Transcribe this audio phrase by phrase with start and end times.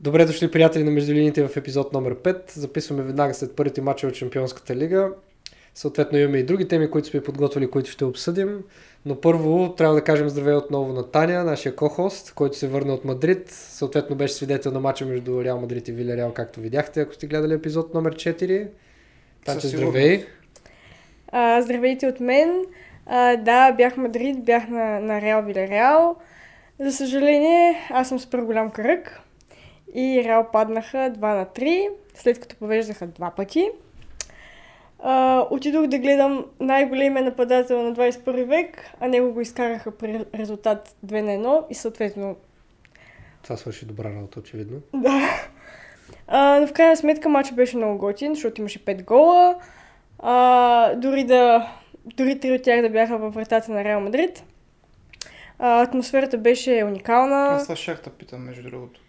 [0.00, 2.50] Добре дошли, приятели на Междулините в епизод номер 5.
[2.50, 5.10] Записваме веднага след първите матча от Шампионската лига.
[5.74, 8.64] Съответно имаме и други теми, които сме подготвили, които ще обсъдим.
[9.06, 13.04] Но първо трябва да кажем здравей отново на Таня, нашия ко-хост, който се върна от
[13.04, 13.50] Мадрид.
[13.50, 17.54] Съответно беше свидетел на матча между Реал Мадрид и Вилереал, както видяхте, ако сте гледали
[17.54, 18.68] епизод номер 4.
[19.44, 20.24] Танче, здравей!
[21.28, 22.64] А, здравейте от мен.
[23.06, 26.16] А, да, бях в Мадрид, бях на, на Реал Вилереал.
[26.80, 29.22] За съжаление, аз съм супер голям кръг
[29.94, 33.70] и Реал паднаха 2 на 3, след като повеждаха два пъти.
[35.02, 40.96] А, отидох да гледам най-големия нападател на 21 век, а него го изкараха при резултат
[41.06, 42.36] 2 на 1 и съответно...
[43.42, 44.80] Това свърши добра работа, очевидно.
[44.94, 45.48] Да.
[46.26, 49.56] А, но в крайна сметка матчът беше много готин, защото имаше 5 гола.
[50.18, 51.72] А, дори да...
[52.04, 54.44] Дори три от тях да бяха във вратата на Реал Мадрид.
[55.58, 57.46] А, атмосферата беше уникална.
[57.46, 59.00] Аз това да питам, между другото.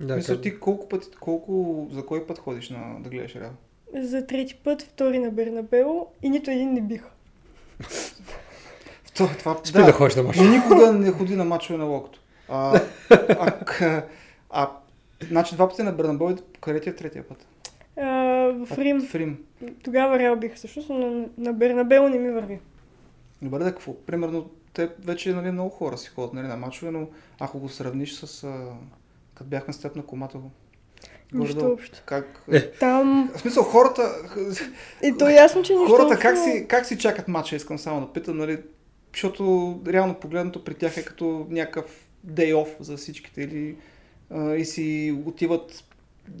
[0.00, 3.50] Да, Мисля, как- ти колко пъти, колко, за кой път ходиш на, да гледаш Реал?
[3.94, 7.10] За трети път, втори на Бернабео и нито един не биха.
[9.14, 10.38] Това, това, Спри да, ходиш на матч.
[10.38, 12.20] Никога не ходи на мачове на локото.
[12.48, 12.80] А,
[13.10, 14.02] а, а,
[14.50, 14.70] а,
[15.28, 17.46] значи два пъти на Бернабео, и къде ти е третия път?
[17.96, 18.06] А,
[18.66, 19.00] в Рим.
[19.00, 19.44] В Рим.
[19.84, 22.58] Тогава Реал биха всъщност, но на, на Бернабео не ми върви.
[23.42, 23.94] Добре, да какво?
[23.94, 27.08] Примерно, те вече нали, много хора си ходят нали, на мачове, но
[27.40, 28.44] ако го сравниш с...
[28.44, 28.66] А,
[29.36, 30.50] като бяхме с теб на комата го.
[31.32, 32.02] Нищо горе-долу, общо.
[32.06, 32.42] Как...
[32.52, 32.70] Е.
[32.70, 33.30] Там...
[33.36, 34.02] В смисъл, хората,
[35.02, 36.22] И то е ясно, че нищо хората общо.
[36.22, 38.58] как си, как си чакат матча, искам само да питам, нали,
[39.14, 43.76] защото реално погледнато при тях е като някакъв day off за всичките или
[44.30, 45.84] а, и си отиват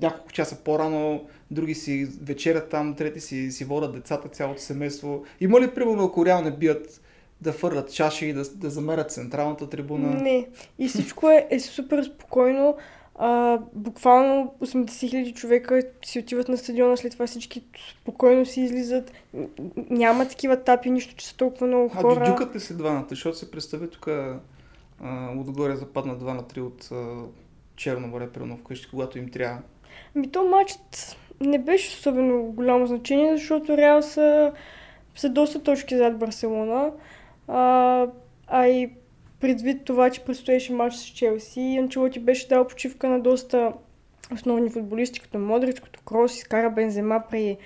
[0.00, 5.24] няколко часа по-рано, други си вечерят там, трети си, си водят децата, цялото семейство.
[5.40, 7.00] Има ли, примерно, ако Реал не бият
[7.40, 10.08] да фърлят чаши и да, да замерят централната трибуна?
[10.08, 10.48] Не.
[10.78, 12.76] И всичко е, е супер спокойно.
[13.18, 17.64] А, буквално 80 хиляди човека си отиват на стадиона, след това всички
[18.00, 19.12] спокойно си излизат.
[19.90, 22.24] Няма такива тапи, нищо, че са толкова много А хора.
[22.24, 23.08] дюдюкат ли се дваната?
[23.08, 24.38] Защото се представи тук а,
[25.36, 27.24] отгоре западна 2 на 3 от а,
[27.76, 29.58] Черно море, примерно вкъщи, когато им трябва.
[30.14, 34.52] Ми то матчът не беше особено голямо значение, защото Реал са,
[35.14, 36.90] са доста точки зад Барселона.
[37.48, 38.06] А,
[38.46, 38.90] а и
[39.40, 43.72] предвид това, че предстоеше матч с Челси, Анчелоти беше дал почивка на доста
[44.32, 47.56] основни футболисти, като Модрич, като Крос, изкара Бензема при,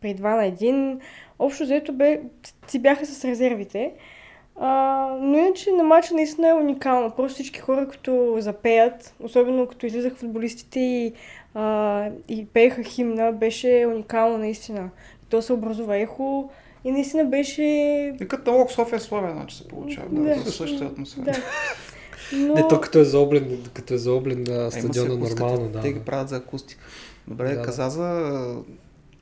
[0.00, 1.00] при 2 на 1.
[1.38, 2.20] Общо взето бе,
[2.66, 3.92] си бяха с резервите.
[4.60, 7.10] А, но иначе на матча наистина е уникално.
[7.10, 11.12] Просто всички хора, като запеят, особено като излизаха футболистите и,
[11.54, 14.90] а, и пееха химна, беше уникално наистина.
[15.28, 16.50] То се образува ехо
[16.86, 17.62] и наистина беше...
[18.20, 20.08] И като налог София Славия, значи се получава.
[20.10, 20.50] Да, Да.
[20.50, 21.24] същата атмосфера.
[21.24, 21.32] Да.
[22.32, 22.54] Но...
[22.54, 25.44] Не, то като е заоблен, като е заоблен на А, си стадиона акустиката.
[25.44, 25.80] нормално, да.
[25.80, 26.84] Те ги правят за акустика.
[27.28, 27.62] Добре, Да, да.
[27.62, 28.54] каза за...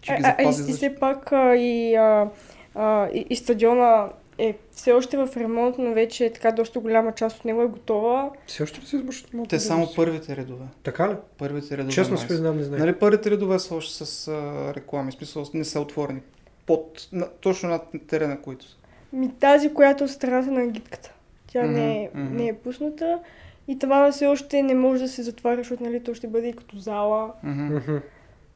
[0.00, 0.76] Че ги А, а, и, запази и за...
[0.76, 2.28] все пак а, и, а,
[2.74, 4.08] а, и, и стадиона
[4.38, 7.66] е все още в ремонт, но вече е така доста голяма част от него е
[7.66, 8.30] готова.
[8.47, 9.48] Все още ли се измъщат малко?
[9.48, 10.64] Те само първите редове.
[10.82, 11.14] Така ли?
[11.38, 11.92] Първите редове.
[11.92, 12.26] Честно са.
[12.26, 12.80] признавам, не знам.
[12.80, 16.20] Нали първите редове са още с а, реклами, в смисъл не са отворени.
[16.66, 18.76] Под, на, точно над терена, които са.
[19.12, 21.12] Ми тази, която е от страната на агитката.
[21.47, 22.36] Тя не, е, мгм.
[22.36, 23.20] не е пусната.
[23.69, 26.56] И това все още не може да се затваря, защото нали, то ще бъде и
[26.56, 27.32] като зала.
[27.42, 27.97] Мгм.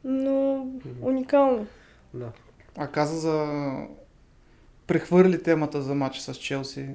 [0.05, 0.67] Но
[1.03, 1.67] уникално.
[2.15, 2.29] Да.
[2.77, 3.47] А каза за...
[4.87, 6.87] Прехвърли темата за матча с Челси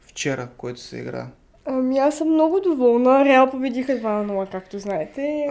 [0.00, 1.26] вчера, който се игра.
[1.64, 3.24] Ами аз съм много доволна.
[3.24, 5.50] Реал победиха 2 на 0, както знаете.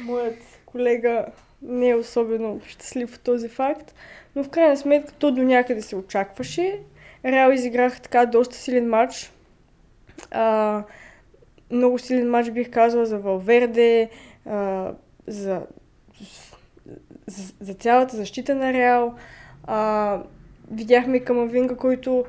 [0.00, 1.26] Моят колега
[1.62, 3.94] не е особено щастлив от този факт.
[4.36, 6.80] Но в крайна сметка то до някъде се очакваше.
[7.24, 9.32] Реал изиграха така доста силен матч.
[10.30, 10.82] А,
[11.70, 14.10] много силен матч бих казала за Валверде,
[14.46, 14.90] а,
[15.26, 15.62] за,
[17.26, 19.14] за, за цялата защита на Реал.
[19.64, 20.18] А,
[20.70, 22.24] видяхме Камавинга, който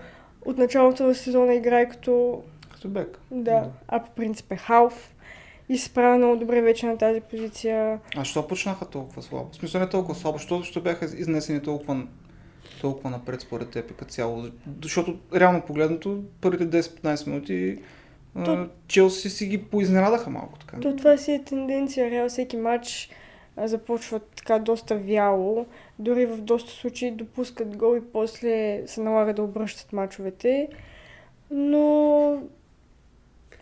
[0.46, 3.20] от началото на сезона играе като Като бек.
[3.32, 3.70] да, Да.
[3.88, 5.14] а по принцип е халф
[5.70, 8.00] и се справя много добре вече на тази позиция.
[8.18, 9.50] А що почнаха толкова слабо?
[9.52, 12.08] В смисъл не толкова слабо, защото ще бяха изнесени толкова,
[12.82, 14.44] толкова напред според теб като цяло.
[14.84, 17.78] Защото реално погледнато, първите 10-15 минути
[18.36, 18.70] То-.
[18.88, 20.80] Челси си ги поизненадаха малко така.
[20.80, 22.12] То това си е тенденция.
[22.12, 23.10] Реал всеки матч
[23.58, 25.66] започва така доста вяло.
[26.00, 30.68] Дори в доста случаи допускат гол и после се налага да обръщат мачовете.
[31.52, 32.38] Но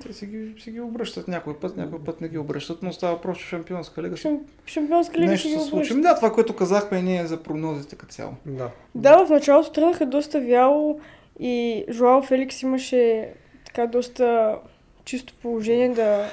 [0.07, 3.21] Те си ги, си ги обръщат някой път, някой път не ги обръщат, но става
[3.21, 4.17] просто шампионска лига.
[4.17, 6.01] шам, шампионска лига Нещо ще ги се случи.
[6.01, 8.33] Да, това, което казахме ние за прогнозите като цяло.
[8.45, 8.69] Да.
[8.95, 10.99] Да, в началото тръгнаха доста вяло
[11.39, 13.33] и Жоао Феликс имаше
[13.65, 14.57] така доста
[15.05, 16.29] чисто положение да,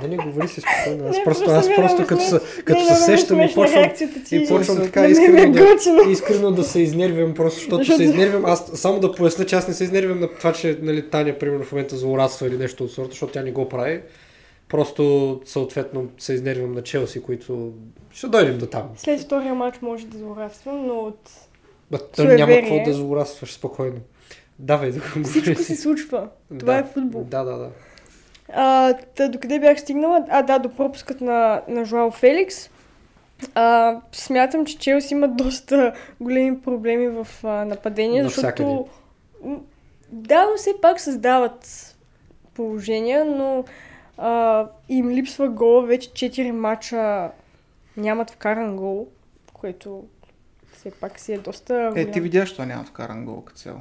[0.00, 1.08] Да не говори си спокойно.
[1.08, 3.54] Аз Не, просто, просто аз е просто като, се, като Не, се е сещам и
[3.54, 3.90] почвам,
[4.32, 8.44] и почвам така е искрено да, искрено да се изнервям, просто защото се изнервям.
[8.44, 11.64] Аз само да поясня, че аз не се изнервям на това, че нали, Таня, примерно,
[11.64, 14.00] в момента злорадства или нещо от сорта, защото тя не го прави.
[14.68, 17.72] Просто, съответно, се изнервям на Челси, които
[18.10, 18.88] ще дойдем до там.
[18.96, 21.30] След втория матч може да злорадствам, но от
[21.90, 23.96] Ба, няма какво да злорадстваш спокойно.
[24.58, 26.28] Давай да го всичко се случва.
[26.58, 26.78] Това Да.
[26.78, 27.24] е футбол.
[27.24, 27.70] Да, да, да.
[28.52, 30.24] А, та, докъде бях стигнала?
[30.28, 32.70] А, да, до пропускът на, на Жуал Феликс.
[33.54, 38.62] А, смятам, че Челси има доста големи проблеми в а, нападение, Навсякъде.
[38.64, 38.88] защото...
[39.44, 39.56] М,
[40.12, 41.66] Да, но все пак създават
[42.54, 43.64] положения, но
[44.18, 45.82] а, им липсва гол.
[45.82, 47.30] Вече 4 мача
[47.96, 49.08] нямат вкаран гол,
[49.52, 50.04] което
[50.72, 52.12] все пак си е доста Е, голям.
[52.12, 53.78] ти видяш, че няма вкаран гол като цяло.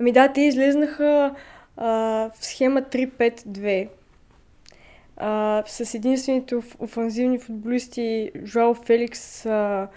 [0.00, 1.34] Ами да, те излезнаха
[1.78, 3.88] в схема 3-5-2.
[5.16, 9.88] А, с единствените оф- офанзивни футболисти Жуал Феликс а,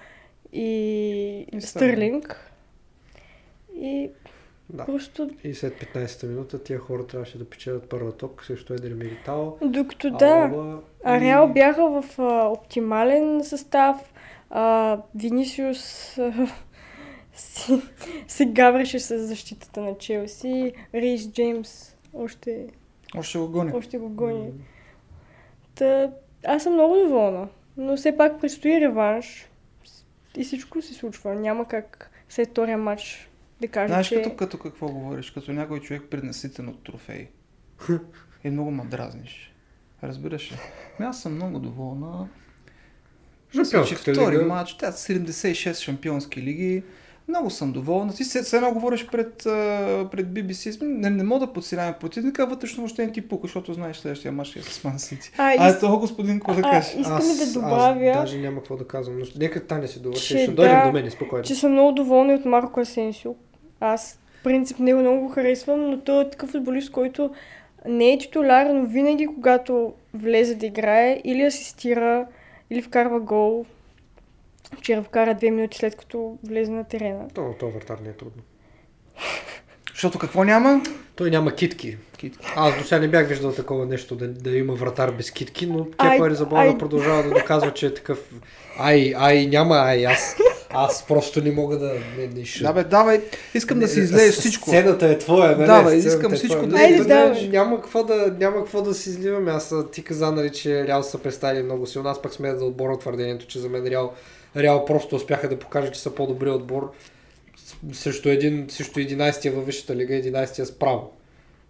[0.53, 0.65] и,
[1.53, 2.51] И Стърлинг.
[3.75, 4.09] И
[4.69, 4.85] да.
[4.85, 9.51] просто И след 15-та минута тия хора трябваше да печелят първа ток срещу Едер Милитао.
[9.61, 14.13] докато да, Алба а и- Реал бяха в а, оптимален състав.
[14.49, 16.33] А, Винисиус а,
[17.35, 17.81] си,
[18.27, 20.73] се гавреше с защитата на Челси.
[20.93, 22.67] Рейс Джеймс още,
[23.15, 23.71] Още го гони.
[23.73, 24.49] още го гони.
[25.75, 26.11] Та,
[26.45, 27.47] аз съм много доволна.
[27.77, 29.47] Но все пак предстои реванш.
[30.37, 31.35] И всичко се случва.
[31.35, 33.29] Няма как след втория матч
[33.61, 34.15] да кажа, Знаеш че...
[34.15, 35.31] като, като какво говориш?
[35.31, 37.27] Като някой човек преднаситен от трофеи.
[38.43, 39.53] И много ма дразниш.
[40.03, 40.55] Разбираш ли?
[40.99, 42.29] Ами Аз съм много доволна.
[43.55, 44.45] Мисля, че втори лига.
[44.45, 46.83] матч, тя 76 шампионски лиги.
[47.31, 48.13] Много съм доволна.
[48.13, 49.33] Ти се, се едно говориш пред,
[50.11, 50.81] пред BBC.
[50.81, 54.55] Не, не мога да подсиляваме противника, вътрешно въобще не ти пука, защото знаеш следващия матч
[54.55, 55.31] е с Ман Сити.
[55.37, 55.79] А, А, из...
[55.79, 56.95] това господин, какво да а, кажеш?
[56.99, 60.25] искам да добавя, Аз даже няма какво да казвам, но нека Таня си довърши.
[60.25, 61.45] Ще дойдем да, до мен, спокойно.
[61.45, 63.35] че съм много доволна от Марко Асенсио.
[63.79, 67.31] Аз, в принцип, него много го харесвам, но той е такъв футболист, който
[67.87, 72.25] не е титуляр, но винаги, когато влезе да играе, или асистира,
[72.69, 73.65] или вкарва гол.
[74.77, 77.27] Вчера вкара две минути след като влезе на терена.
[77.33, 78.43] То, то вратар не е трудно.
[79.93, 80.81] Защото какво няма?
[81.15, 81.97] Той няма китки.
[82.17, 82.47] Китки.
[82.55, 85.85] Аз до сега не бях виждал такова нещо, да, да има вратар без китки, но
[85.85, 86.77] Кепа Аризабала ай.
[86.77, 88.19] продължава да доказва, че е такъв.
[88.79, 90.35] Ай, ай, няма ай, аз,
[90.69, 92.63] аз просто не мога да не, не ще...
[92.63, 93.21] Да бе, давай,
[93.53, 94.69] искам да си излееш всичко.
[94.69, 95.65] Сцената е твоя, нали?
[95.65, 96.69] Давай, Сцената искам е всичко твоя.
[96.69, 97.47] да Не, Айде, не, давай.
[97.47, 99.51] Няма какво да, няма какво да си изливаме.
[99.51, 102.09] Аз а, ти каза, нали, че Реал са представили много силно.
[102.09, 104.13] Аз пък смея да отборна твърдението, че за мен Реал,
[104.55, 106.91] Реал просто успяха да покажат, че са по-добри отбор
[107.93, 111.11] срещу, един, срещу 11-я във Висшата лига, 11-я справо.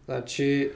[0.05, 0.69] Значи,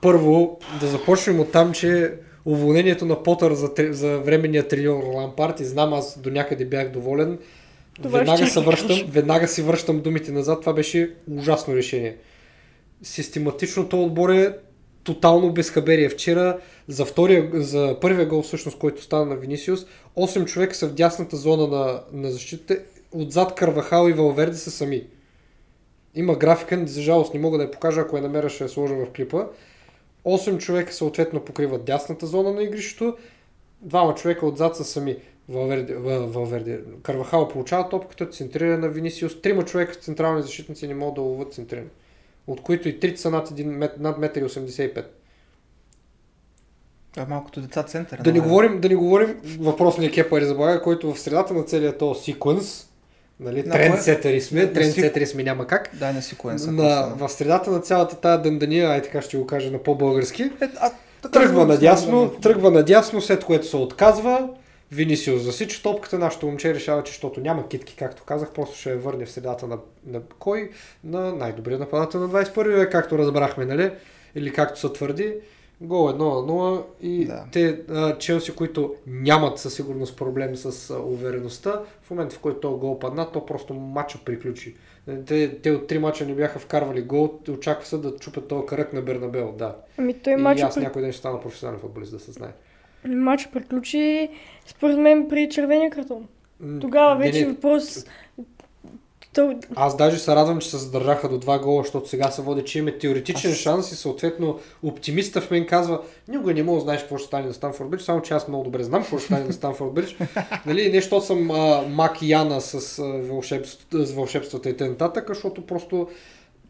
[0.00, 2.14] първо, да започнем от там, че
[2.44, 7.38] уволнението на Потър за, за временния треньор Лампарт, и знам, аз до някъде бях доволен,
[8.02, 10.60] Това веднага, се връщам, веднага си връщам думите назад.
[10.60, 12.16] Това беше ужасно решение.
[13.02, 14.58] Систематично то отбор е
[15.06, 16.08] тотално безхаберие.
[16.08, 16.58] Вчера
[16.88, 19.86] за, втория, за първия гол, всъщност, който стана на Винисиус,
[20.16, 22.82] 8 човека са в дясната зона на, на защитата.
[23.12, 25.02] Отзад Карвахал и Валверде са сами.
[26.14, 28.94] Има графика, за жалост не мога да я покажа, ако я намеря ще я сложа
[28.94, 29.44] в клипа.
[30.24, 33.16] 8 човека съответно покриват дясната зона на игрището,
[33.80, 35.16] двама човека отзад са сами.
[35.48, 36.80] Валверде, Ва- Валверде.
[37.02, 39.40] Карвахал получава топката, центрира на Винисиус.
[39.40, 41.88] Трима човека с централни защитници не могат да ловят центриране.
[42.46, 45.02] От които и трите са над, 1 мет, над 1,85 м.
[47.12, 48.22] Това е малкото деца центъра.
[48.22, 52.24] Да не говорим, да не говорим въпросния Кепа Ризабага, който в средата на целия този
[52.24, 52.86] секвенс,
[53.40, 56.72] нали, На трендсетери сме, трендсетери сме няма как, Дай на си коен са.
[56.72, 60.68] на, в средата на цялата тази дъндания, ай така ще го кажа на по-български, Е,
[60.80, 60.90] а,
[61.32, 64.48] Тръгва да надясно, тръгва надясно, след което се отказва.
[64.92, 68.98] Винисиус засича топката, нашето момче решава, че защото няма китки, както казах, просто ще я
[68.98, 70.70] върне в средата на, на кой?
[71.04, 73.90] На най-добрия нападател на 21 век, както разбрахме, нали?
[74.34, 75.34] Или както се твърди.
[75.80, 77.44] Гол 1 на 0 и Да.
[77.52, 82.60] те а, Челси, които нямат със сигурност проблем с а, увереността, в момента в който
[82.60, 84.76] този гол падна, то просто матча приключи.
[85.26, 88.92] Те, те от три мача не бяха вкарвали гол, очаква се да чупят този кръг
[88.92, 89.76] на Бернабел, да.
[89.96, 92.52] Ами той И матч, аз някой ден ще стана професионален футболист, да се знае.
[93.08, 94.28] Матч приключи
[94.66, 96.28] според мен при червения картон.
[96.80, 98.04] Тогава не, вече не, въпрос...
[99.32, 99.54] То...
[99.74, 102.78] Аз даже се радвам, че се задържаха до два гола, защото сега се води, че
[102.78, 107.00] имаме теоретичен Аз- шанс и съответно оптимиста в мен казва, никога не мога да знаеш
[107.00, 109.44] какво ще стане на Станфорд Бридж, само че аз много добре знам какво ще стане
[109.44, 110.16] на Станфорд Бридж.
[110.66, 115.66] нали, не защото съм а, Мак Яна с, а, вълшебство, с вълшебствата и т.н., защото
[115.66, 116.08] просто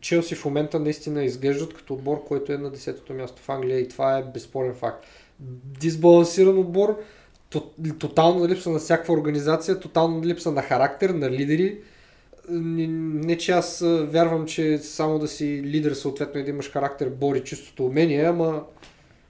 [0.00, 3.88] Челси в момента наистина изглеждат като отбор, който е на 10-то място в Англия и
[3.88, 5.06] това е безспорен факт.
[5.80, 7.00] Дисбалансиран отбор,
[7.98, 11.78] тотална липса на всякаква организация, тотална липса на характер, на лидери.
[12.50, 12.86] Не,
[13.26, 17.44] не че аз вярвам, че само да си лидер, съответно и да имаш характер, бори
[17.44, 18.62] чистото умение, ама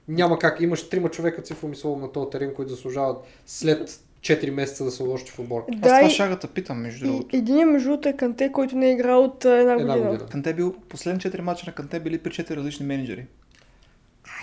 [0.09, 0.61] няма как.
[0.61, 5.25] Имаш трима човека цифромислово на този терен, които заслужават след 4 месеца да се вложи
[5.27, 5.65] в отбор.
[5.69, 6.11] Да, Аз това и...
[6.11, 7.37] шагата питам, между другото.
[7.37, 10.11] Един между другото е Канте, който не е играл от една, една година.
[10.11, 10.29] година.
[10.29, 13.27] Канте е бил, последни 4 мача на Канте били при 4 различни менеджери.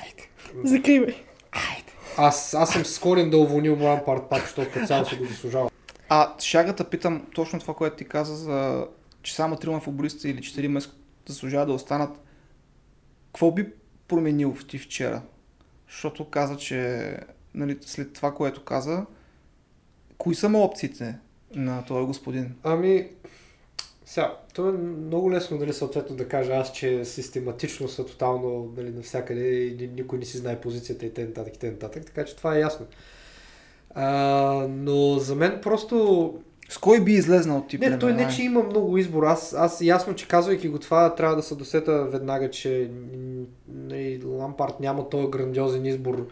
[0.02, 0.30] Айде.
[0.70, 1.16] Закривай.
[2.18, 5.70] Аз, аз съм скорен да уволня Моран Парт пак, защото като цяло се го заслужава.
[6.10, 8.88] А шагата питам точно това, което ти каза за
[9.22, 10.96] че само трима футболисти или четири месеца
[11.28, 12.20] заслужава да останат.
[13.28, 13.68] Какво би
[14.08, 15.22] променил в ти вчера?
[15.88, 17.18] Защото каза, че
[17.54, 19.06] нали, след това, което каза,
[20.18, 21.18] кои са му опциите
[21.56, 22.56] на този господин?
[22.64, 23.08] Ами,
[24.14, 28.90] сега, то е много лесно нали, съответно да кажа аз, че систематично са тотално нали,
[28.90, 31.44] навсякъде и никой не си знае позицията и т.н.
[31.48, 31.90] и т.н.
[31.90, 32.86] Така че това е ясно.
[33.96, 36.34] А, но за мен просто...
[36.70, 37.78] С кой би излезнал ти?
[37.78, 39.24] Не, той не, че има много избор.
[39.24, 42.92] Аз, аз ясно, че казвайки го това, трябва да се досета веднага, че
[43.68, 46.28] нали, Лампард няма този грандиозен избор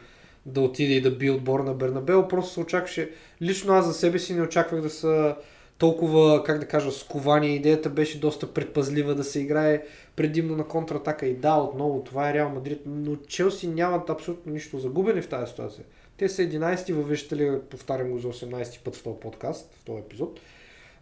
[0.46, 2.28] да отиде и да би отбор на Бернабел.
[2.28, 3.12] Просто се очакваше,
[3.42, 5.36] лично аз за себе си не очаквах да са
[5.82, 7.56] толкова, как да кажа, сковани.
[7.56, 9.84] Идеята беше доста предпазлива да се играе
[10.16, 11.26] предимно на контратака.
[11.26, 15.50] И да, отново, това е Реал Мадрид, но Челси нямат абсолютно нищо загубени в тази
[15.52, 15.84] ситуация.
[16.18, 20.00] Те са 11 във Вижте повтарям го за 18 път в този подкаст, в този
[20.00, 20.40] епизод.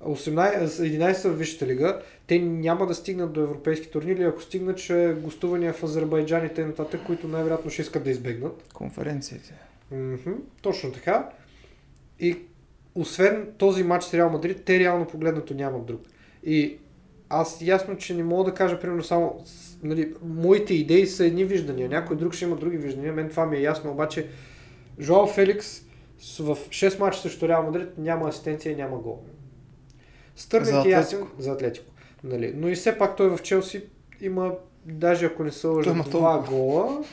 [0.06, 4.78] 18, 11 са в Висшата лига, те няма да стигнат до европейски турнири, ако стигнат,
[4.78, 8.64] ще гостувания в Азербайджан и т.н., които най-вероятно ще искат да избегнат.
[8.74, 9.54] Конференциите.
[9.94, 11.30] Mm-hmm, точно така.
[12.20, 12.38] И
[13.00, 16.02] освен този матч с Реал Мадрид, те реално погледнато нямат друг.
[16.44, 16.78] И
[17.30, 19.44] аз ясно, че не мога да кажа, примерно, само
[19.84, 23.58] нали, моите идеи са едни виждания, някой друг ще има други виждания, мен това ми
[23.58, 24.28] е ясно, обаче
[25.00, 25.82] Жоал Феликс
[26.40, 29.20] в 6 мача срещу Реал Мадрид няма асистенция и няма гол.
[30.36, 31.92] Стърлинг е ясен за Атлетико.
[32.24, 32.54] Нали.
[32.56, 33.84] Но и все пак той в Челси
[34.22, 34.54] има,
[34.86, 37.04] даже ако не са лъжа, два гола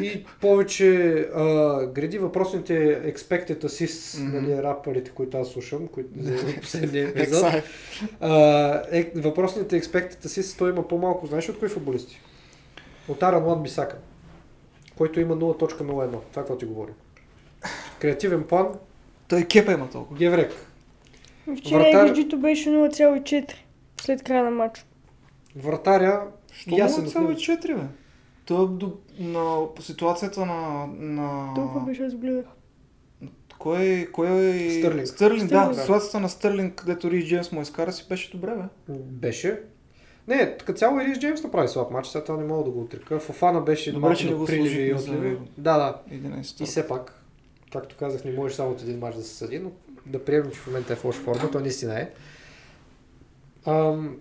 [0.00, 4.40] и повече а, гради въпросните expected assists, mm-hmm.
[4.40, 7.46] нали, рапърите, които аз слушам, които за последния епизод.
[8.92, 11.26] е, въпросните expected assists, той има по-малко.
[11.26, 12.20] Знаеш от кои футболисти?
[13.08, 13.96] От Аран Лан Бисака,
[14.96, 16.10] който има 0.01.
[16.10, 16.92] Това, какво ти говори.
[18.00, 18.68] Креативен план.
[19.28, 20.18] Той кепа има толкова.
[20.18, 20.52] Геврек.
[21.58, 22.38] Вчера Вратар...
[22.38, 23.52] Беше 0,4
[24.00, 24.84] след края на матча.
[25.56, 26.22] Вратаря...
[26.52, 27.82] Що 0,4 бе?
[28.44, 30.86] То до, на, по ситуацията на...
[30.98, 31.54] на...
[31.54, 32.46] Толкова беше, аз гледах.
[33.58, 34.70] Кой, кой е...
[34.70, 35.06] Стърлинг.
[35.06, 35.68] Стърлинг, да.
[35.68, 35.80] да.
[35.80, 38.94] Ситуацията на Стърлинг, където Рис Джеймс му изкара си, беше добре, бе.
[38.98, 39.60] Беше.
[40.28, 42.80] Не, като цяло и Рис Джеймс направи слаб матч, сега това не мога да го
[42.80, 43.18] отрека.
[43.18, 45.38] Фофана беше добре, че не го приливи и отливи.
[45.58, 46.16] Да, да.
[46.16, 47.24] 11 и все пак,
[47.72, 49.70] както казах, не можеш само от един матч да се съди, но
[50.06, 52.10] да приемем, че в момента е в лоша форма, той наистина е.
[53.66, 54.16] Ам,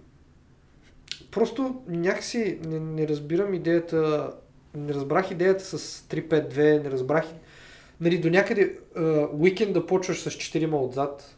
[1.31, 4.31] просто някакси не, не разбирам идеята,
[4.75, 7.25] не разбрах идеята с 3-5-2, не разбрах
[8.01, 8.77] нали, до някъде
[9.33, 11.37] уикенд да почваш с 4 отзад,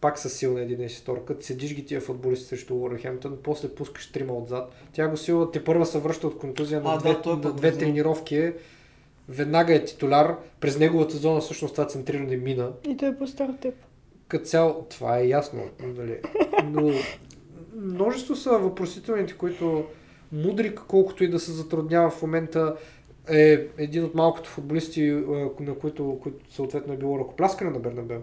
[0.00, 4.74] пак с силна един шесторка, седиш ги тия футболисти срещу Уорхемптън, после пускаш трима отзад.
[4.92, 8.52] Тя го сила, те първа се връща от контузия на две, да, на две тренировки
[9.28, 12.72] веднага е титуляр, през неговата зона всъщност това центриране мина.
[12.88, 13.74] И той е по-стар теб.
[14.28, 16.18] Като цяло, това е ясно, нали?
[16.64, 16.92] но
[17.76, 19.84] множество са въпросителните, които
[20.32, 22.76] Мудрик, колкото и да се затруднява в момента,
[23.30, 25.24] е един от малкото футболисти,
[25.60, 28.20] на които, които съответно е било ръкопляскане на Бернабел.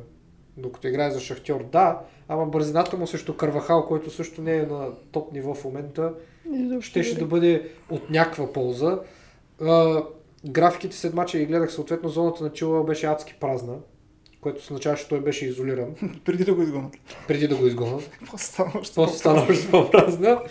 [0.58, 4.92] Докато играе за Шахтьор, да, ама бързината му срещу Карвахал, който също не е на
[5.12, 6.14] топ ниво в момента,
[6.80, 9.00] щеше да бъде от някаква полза.
[10.46, 13.76] Графиките след мача и гледах съответно зоната на Чила беше адски празна,
[14.44, 15.96] което означава, че той беше изолиран.
[16.26, 16.94] Преди да го изгонят.
[17.28, 18.10] Преди да го изгонят.
[18.32, 20.42] После стана още После стана още по-празна.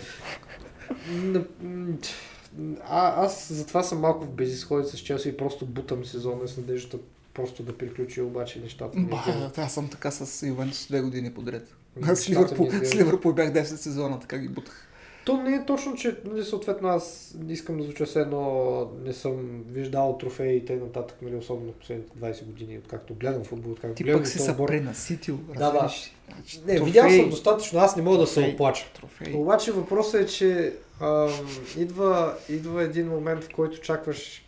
[2.83, 6.97] А, аз затова съм малко в безисходи с Челси и просто бутам сезона с надеждата
[7.33, 8.99] просто да приключи обаче нещата.
[8.99, 11.75] Ба, аз съм така с Ювентус две години подред.
[12.01, 14.87] Аз с Ливърпул бях 10 сезона, така ги бутах.
[15.25, 19.63] То не е точно, че нали, съответно аз искам да звуча се едно, не съм
[19.67, 20.79] виждал трофеи и т.н.
[20.79, 24.57] нататък, нали, особено последните 20 години, откакто гледам футбол, откакто Ти гледам пък си се
[24.57, 25.91] пренаситил, да, да.
[26.65, 28.85] Не, трофей, видял съм достатъчно, аз не мога трофей, да се оплача.
[28.93, 29.33] Трофей.
[29.33, 31.29] Обаче въпросът е, че ам,
[31.77, 34.43] идва, идва един момент, в който чакваш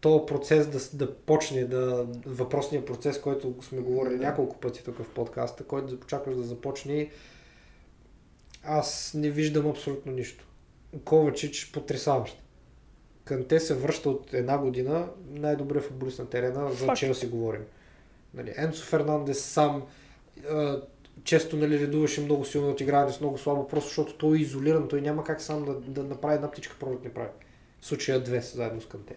[0.00, 5.08] този процес да, да почне, да, въпросния процес, който сме говорили няколко пъти тук в
[5.08, 7.10] подкаста, който очакваш да започне
[8.66, 10.46] аз не виждам абсолютно нищо.
[11.04, 12.42] Ковачич потрясаващ.
[13.24, 16.92] Канте се връща от една година, най-добре футболист на терена, за.
[16.94, 17.64] Челси говорим.
[18.34, 19.82] Нали, Енцо Фернандес сам
[20.50, 20.82] а,
[21.24, 24.88] често нали, редуваше много силно от игране с много слабо, просто защото той е изолиран,
[24.88, 27.28] той няма как сам да, да направи една птичка пролет не прави.
[27.80, 29.16] В случая две заедно с Канте.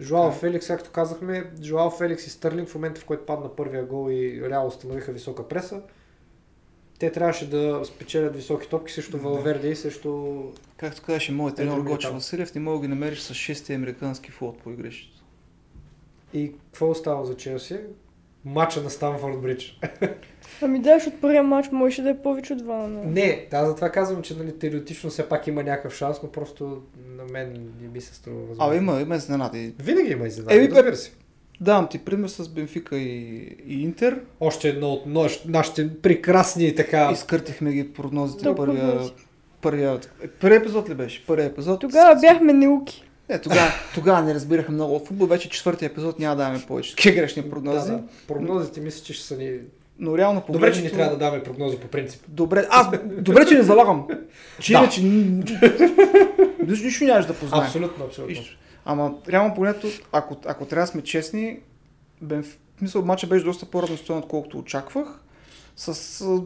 [0.00, 0.38] Жоао Така.
[0.38, 4.48] Феликс, както казахме, Жоао Феликс и Стърлинг в момента, в който падна първия гол и
[4.50, 5.82] Реал установиха висока преса,
[7.02, 9.22] те трябваше да спечелят високи топки срещу Да.
[9.22, 10.42] Валверде и срещу...
[10.76, 12.12] Както казаше моят тренер Ето, Гочо.
[12.12, 15.22] Василев, не мога да ги намериш с 6 американски флот по игрището.
[16.34, 17.78] И какво остава за Челси?
[18.44, 19.80] Мача на Станфорд Бридж.
[20.62, 23.04] Ами да, защото първия матч можеше да е повече от 2 на 0.
[23.04, 26.82] Не, аз затова казвам, че нали, теоретично все пак има някакъв шанс, но просто
[27.16, 28.64] на мен не ми се струва възможно.
[28.64, 29.74] Абе, има, има изненади.
[29.78, 31.12] Винаги има изненади, Еми, разбира се.
[31.62, 34.18] Давам ти пример с Бенфика и, и Интер.
[34.40, 37.10] Още едно от нощ, нашите прекрасни така...
[37.12, 38.44] Изкъртихме ги прогнозите.
[38.44, 39.12] Да, първия, прогнози.
[39.60, 40.00] първия,
[40.40, 41.26] първия епизод ли беше?
[41.26, 41.80] Първия епизод.
[41.80, 43.04] Тогава бяхме неуки.
[43.28, 45.26] Е, тогава, тогава не разбираха много от футбол.
[45.26, 47.90] Вече четвъртия епизод няма да даваме повече такива грешни прогнози.
[47.90, 48.02] Да, да.
[48.28, 49.52] Прогнозите мисля, че ще са ни...
[49.98, 50.78] Но реално Добре, погледнато...
[50.78, 52.22] че ни трябва да даваме прогнози по принцип.
[52.28, 54.06] Добре, аз, добре, че не залагам.
[54.60, 54.78] Че Да.
[54.78, 55.02] иначе
[56.84, 57.64] нищо, нямаш да познаем.
[57.64, 58.42] Абсолютно, абсолютно.
[58.84, 61.60] Ама реално погледнато, ако, ако трябва да сме честни,
[62.22, 62.58] Бенф...
[62.76, 65.20] в смисъл, матча беше доста по-равностоен, отколкото очаквах.
[65.76, 66.42] С, а,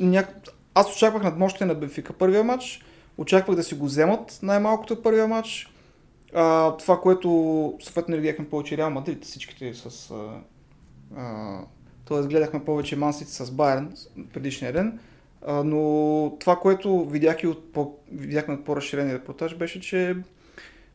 [0.00, 0.48] няк...
[0.74, 2.84] Аз очаквах надмощие на Бенфика първия матч,
[3.18, 5.72] очаквах да си го вземат най-малкото първия матч.
[6.34, 7.28] А, това, което
[7.82, 10.10] съответно не гледахме повече Реал Мадрид, всичките с...
[10.10, 10.40] А,
[11.16, 11.58] а,
[12.04, 13.92] Тоест гледахме повече Мансити с Байерн
[14.32, 14.98] предишния ден.
[15.46, 20.16] А, но това, което видях и от по, видяхме от по-разширения репортаж, беше, че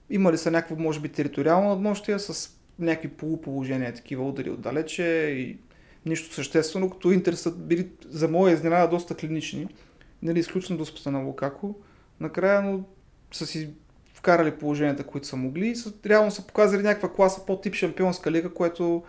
[0.10, 2.50] имали са някакво, може би, териториално надмощие с
[2.80, 5.04] някакви полуположения, такива удари отдалече
[5.38, 5.58] и
[6.06, 9.68] нищо съществено, като Интер са били за моя изненада доста клинични.
[10.22, 11.76] Нали, изключно доспата на Лукако.
[12.20, 12.84] Накрая, но
[13.32, 13.70] са си
[14.14, 18.54] вкарали положенията, които са могли и са, реално са показали някаква класа по-тип шампионска лига,
[18.54, 19.04] което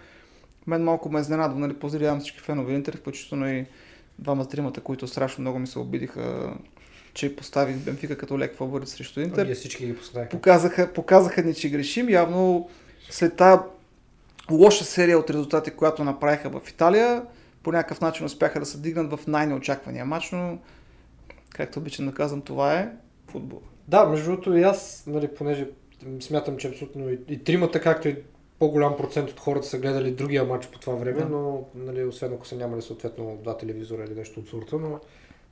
[0.67, 1.59] мен малко ме изненадва.
[1.59, 3.67] Нали, поздравявам всички фенове Интер, включително и
[4.19, 6.55] двама-тримата, които страшно много ми се обидиха,
[7.15, 10.39] че поставих Бенфика като лек фаворит срещу Интер Ние всички ги поставихме.
[10.39, 12.09] показаха, показаха ни, че грешим.
[12.11, 12.69] Явно
[13.11, 13.61] след тази
[14.51, 17.23] лоша серия от резултати, която направиха в Италия,
[17.63, 20.59] по някакъв начин успяха да се дигнат в най-неочаквания матч, но
[21.51, 22.89] както обичам да казвам, това е
[23.31, 23.61] футбол.
[23.89, 25.69] Да, между другото и аз, нали, понеже
[26.21, 28.17] смятам, че абсолютно и, и тримата, както и
[28.59, 31.29] по-голям процент от хората са гледали другия матч по това време, Да.
[31.29, 35.01] но нали, освен ако са нямали съответно два телевизора или нещо от сорта, но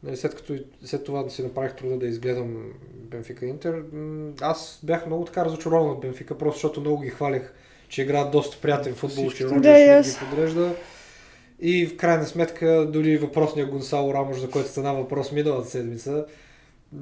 [0.07, 3.83] нали, след като след това да си направих труда да изгледам Бенфика Интер,
[4.41, 7.55] аз бях много така разочарован от Бенфика, просто защото много ги хвалях,
[7.89, 10.09] че играят доста приятен футбол, че Роджерс и да, аз.
[10.09, 10.75] ги подрежда.
[11.61, 16.27] И в крайна сметка, дори въпросния Гонсало Рамош, за който стана въпрос миналата седмица,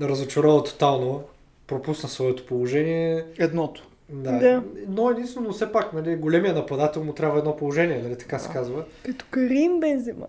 [0.01, 1.23] разочарова тотално,
[1.67, 3.25] пропусна своето положение.
[3.39, 3.89] Едното.
[4.11, 4.33] Да.
[4.33, 4.63] Да.
[4.89, 8.85] Но единствено, все пак, нали, големия нападател му трябва едно положение, нали, така се казва.
[9.05, 10.27] Като Карим Бензема.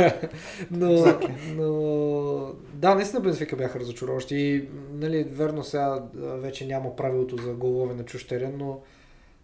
[0.70, 1.04] Но,
[1.56, 1.72] но
[2.74, 4.36] да, наистина Бенфика бяха разочароващи.
[4.36, 8.78] И, нали, верно сега вече няма правилото за голове на чуж терен, но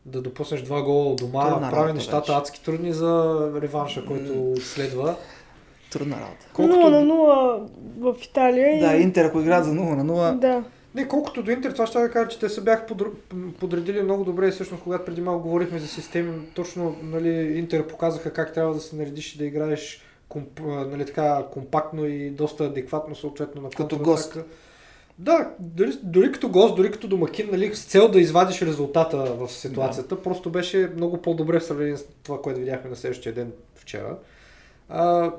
[0.07, 2.33] да допуснеш два гола от дома, Трудна прави работа нещата вече.
[2.33, 5.17] адски трудни за реванша, който следва.
[5.93, 6.47] Трудна работа.
[6.53, 7.67] Колкото- 0 на 0
[7.99, 8.81] в Италия.
[8.89, 9.03] Да, и...
[9.03, 10.65] Интер, ако играят за 0 на 0, Да.
[10.97, 13.05] Не, колкото до Интер, това ще да кажа, че те се бяха подр...
[13.61, 18.55] подредили много добре всъщност, когато преди малко говорихме за системи, точно нали, Интер показаха как
[18.55, 20.61] трябва да се наредиш и да играеш комп...
[20.67, 24.45] нали, така, компактно и доста адекватно съответно на Като контратака.
[25.19, 29.49] Да, дори, дори като гост, дори като домакин, нали, с цел да извадиш резултата в
[29.49, 34.17] ситуацията, просто беше много по-добре в сравнение с това, което видяхме на следващия ден вчера.
[34.89, 35.33] А,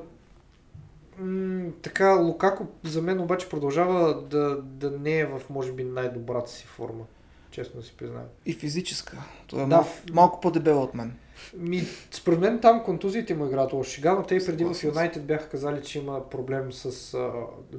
[1.19, 6.51] м- така, Лукако за мен обаче продължава да, да не е в, може би, най-добрата
[6.51, 7.03] си форма.
[7.51, 8.25] Честно си призная.
[8.45, 9.17] и физическа.
[9.47, 9.75] Това е Да.
[9.75, 11.13] малко, малко по-дебела от мен.
[11.57, 13.91] Ми, според мен там контузиите му играят лошо.
[13.91, 14.83] Шега, но те и преди в.
[14.83, 17.13] Юнайтед бяха казали, че има проблем с...
[17.13, 17.31] А,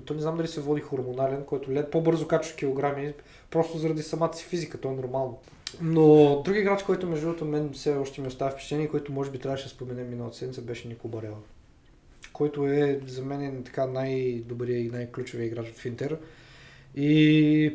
[0.05, 3.13] то не знам дали се води хормонален, който лед по-бързо качва килограми,
[3.51, 5.39] просто заради самата си физика, то е нормално.
[5.81, 9.39] Но друг играч, който между другото мен все още ми остава впечатление, който може би
[9.39, 11.37] трябваше да споменем миналата седмица, беше Нико Барела.
[12.39, 16.17] Който е за мен е така най-добрият и най-ключовият играч в Интер.
[16.97, 17.75] И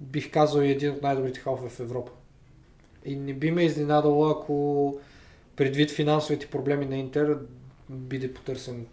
[0.00, 2.12] бих казал и един от най-добрите халфове в Европа.
[3.04, 4.96] И не би ме изненадало, ако
[5.56, 7.38] предвид финансовите проблеми на Интер,
[7.90, 8.86] биде потърсен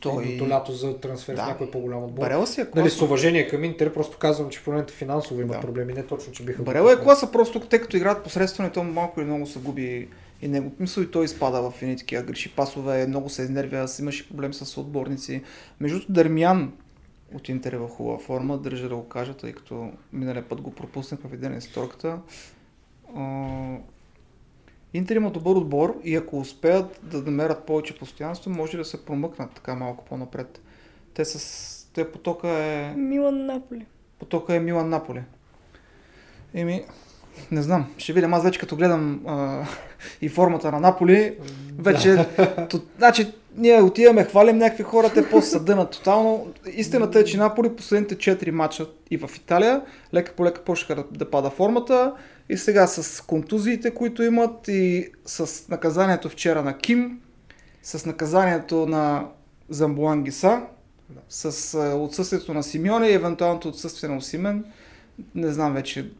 [0.00, 1.44] Той- едното лято за трансфер Да.
[1.44, 2.20] в някой по-голям отбор.
[2.22, 2.96] Барела си е Нали, класа.
[2.96, 5.60] с уважение към Интер, просто казвам, че в момента финансово имат Да.
[5.60, 6.58] проблеми, не точно, че биха...
[6.58, 10.08] го Барела е класа, просто тъй като играят посредствено то малко или много се губи
[10.42, 10.72] и него.
[10.78, 14.54] Мисля и той изпада в едни такива греши пасове, много се изнервя, с- имаше проблем
[14.54, 15.42] с отборници.
[15.80, 16.72] Между другото, Дърмян
[17.34, 20.74] от Интер е в хубава форма, държа да го кажа, тъй като миналия път го
[20.74, 22.18] пропуснахме в един сторката.
[24.94, 29.54] Интер има добър отбор и ако успеят да намерят повече постоянство, може да се промъкнат
[29.54, 30.60] така малко по-напред.
[31.14, 31.90] Те с...
[31.94, 32.94] Те потока е...
[32.96, 33.86] Милан Наполи.
[34.18, 35.22] Потока е Милан Наполи.
[36.54, 36.84] Еми,
[37.50, 38.34] не знам, ще видим.
[38.34, 39.64] Аз вече като гледам а,
[40.20, 41.34] и формата на Наполи,
[41.78, 42.66] вече, да.
[42.70, 46.52] то, значи, ние отиваме, хвалим някакви хора, те после са дънат тотално.
[46.72, 49.82] Истината е, че Наполи последните 4 мача и в Италия,
[50.14, 52.12] лека по лека почнаха да, да пада формата
[52.48, 57.20] и сега с контузиите, които имат и с наказанието вчера на Ким,
[57.82, 59.26] с наказанието на
[59.68, 60.60] Замбуангиса,
[61.28, 64.64] с отсъствието на Симеоне и евентуалното отсъствие на Осимен,
[65.34, 66.10] не знам вече.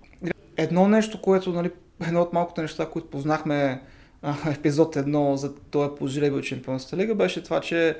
[0.60, 1.70] Едно нещо, което, нали,
[2.06, 3.82] едно от малкото неща, които познахме
[4.22, 7.96] в епизод 1 за този по жребий от Чемпионската лига, беше това, че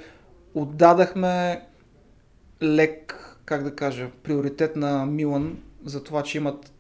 [0.55, 1.63] отдадахме
[2.63, 6.73] лек, как да кажа, приоритет на Милан за това, че имат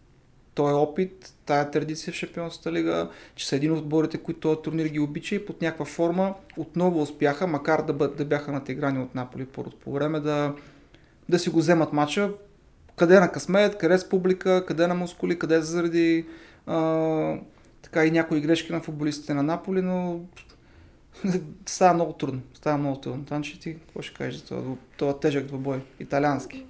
[0.54, 4.86] този опит, тая традиция в Шампионската лига, че са един от отборите, които този турнир
[4.86, 9.14] ги обича и под някаква форма отново успяха, макар да, бъд, да бяха натиграни от
[9.14, 10.54] Наполи по, по време, да,
[11.28, 12.30] да си го вземат матча.
[13.00, 16.26] Къде е на късмет, къде с публика, къде на мускули, къде заради
[16.66, 17.36] а,
[17.82, 20.20] така и някои грешки на футболистите на Наполи, но
[21.66, 22.40] става много трудно.
[22.54, 23.24] Става много трудно.
[23.24, 24.62] Танчи, ти какво ще кажеш за това,
[24.96, 26.64] това тежък двобой, италиански?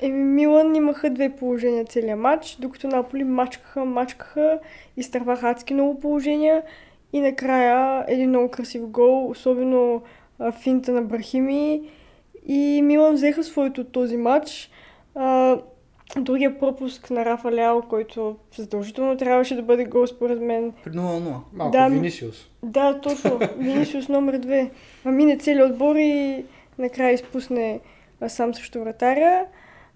[0.00, 4.58] Еми, Милан имаха две положения целият матч, докато Наполи мачкаха, мачкаха,
[4.96, 6.62] изтърваха адски много положения
[7.12, 10.02] и накрая един много красив гол, особено
[10.38, 11.90] а, финта на Брахими
[12.46, 14.70] и Милан взеха своето този матч.
[15.14, 15.58] А,
[16.16, 20.72] другия пропуск на Рафа Ляо, който задължително трябваше да бъде гол според мен.
[20.84, 21.34] При 0-0.
[21.52, 22.50] Малко да, Винисиус.
[22.62, 23.38] Да, точно.
[23.58, 24.70] Винисиус номер 2.
[25.04, 26.44] А мине целият отбор и
[26.78, 27.80] накрая изпусне
[28.28, 29.46] сам срещу вратаря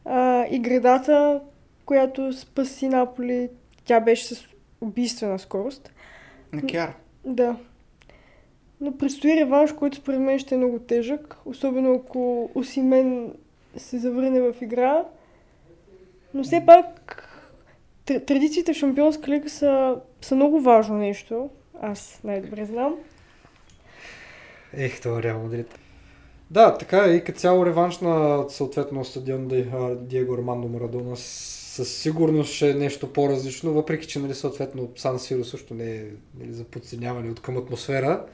[0.05, 1.41] а, и градата,
[1.87, 3.49] която спаси Наполи,
[3.85, 4.49] тя беше с
[4.81, 5.93] убийствена скорост.
[6.53, 6.93] На Кяр.
[7.25, 7.57] Да.
[8.81, 13.33] Но предстои реванш, който според мен ще е много тежък, особено ако Осимен
[13.77, 15.05] се завърне в игра.
[16.37, 17.23] Но все пак
[18.07, 21.51] традициите в Шампионска лига са, са много важно нещо.
[21.81, 22.95] Аз най-добре знам.
[24.73, 25.79] Ех, това Реал Мадрид.
[26.51, 29.49] Да, така е и като цяло реванш на съответно стадион
[30.01, 35.45] Диего Армандо Марадона със сигурност ще е нещо по-различно, въпреки че нали, съответно Сан Сиро
[35.45, 36.05] също не е
[36.41, 38.25] нали, за подценяване от към атмосфера.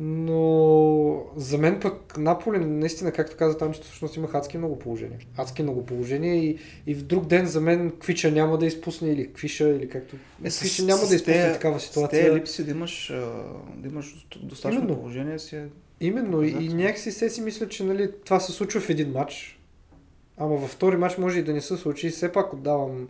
[0.00, 5.18] Но за мен пък Наполи, наистина, както каза там, че всъщност има адски много положения.
[5.36, 9.32] Адски много положения и, и в друг ден за мен Квича няма да изпусне или
[9.32, 10.16] Квиша, или както...
[10.44, 12.22] Е, Квича няма да изпусне такава ситуация.
[12.22, 13.12] С тези липси да имаш,
[13.76, 15.00] да имаш достатъчно Именно.
[15.00, 15.66] положение си е
[16.00, 19.60] Именно и, и някакси се си мисля, че нали, това се случва в един матч,
[20.36, 23.08] ама във втори матч може и да не се случи все пак отдавам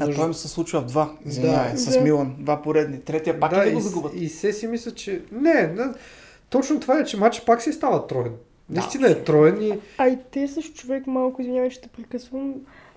[0.00, 0.24] а Нужно...
[0.24, 2.00] той се случва в два, извинявай, да, с да.
[2.00, 3.00] Милан, два поредни.
[3.00, 4.12] Третия пак да, ли го загубят?
[4.14, 5.22] И, и се си мисля, че...
[5.32, 5.84] Не, не,
[6.50, 8.32] точно това е, че матч пак си става троен.
[8.70, 9.12] Наистина да.
[9.12, 9.72] е троен и...
[9.98, 12.54] А и те с човек малко, извинявай, че те прекъсвам,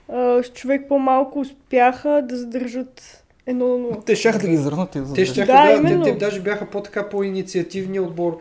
[0.09, 5.13] а, с човек по-малко успяха да задържат едно Те ще да ги изрънат и да
[5.13, 8.39] Те ще да, да те, те, даже бяха по-така по-инициативния отбор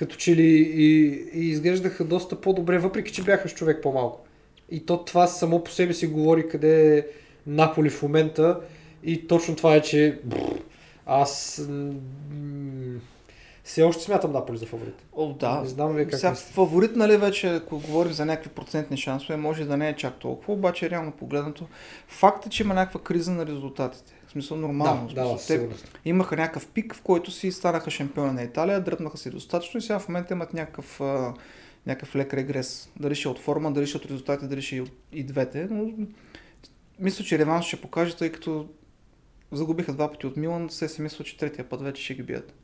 [0.00, 4.20] като че ли и, и изглеждаха доста по-добре, въпреки че бяха с човек по-малко.
[4.70, 7.04] И то това само по себе си говори къде е
[7.46, 8.60] Наполи в момента
[9.02, 10.20] и точно това е, че
[11.06, 11.62] аз
[13.64, 15.06] все още смятам Наполи за фаворит.
[15.12, 15.60] О, да.
[15.60, 19.64] Не знам ви как Сега, фаворит, нали, вече, ако говорим за някакви процентни шансове, може
[19.64, 21.66] да не е чак толкова, обаче реално погледнато,
[22.08, 24.12] факт е, че има някаква криза на резултатите.
[24.26, 25.08] В смисъл нормално.
[25.14, 25.68] Да, да, Те
[26.04, 29.98] имаха някакъв пик, в който си станаха шампиона на Италия, дръпнаха се достатъчно и сега
[29.98, 31.00] в момента имат някакъв,
[31.86, 32.90] някакъв лек регрес.
[33.00, 35.68] Дали ще е от форма, дали ще е от резултати, дали ще е и двете.
[35.70, 35.92] Но
[37.00, 38.68] мисля, че реванш ще покаже, тъй като
[39.52, 42.54] загубиха два пъти от Милан, се си мисля, че третия път вече ще ги бият.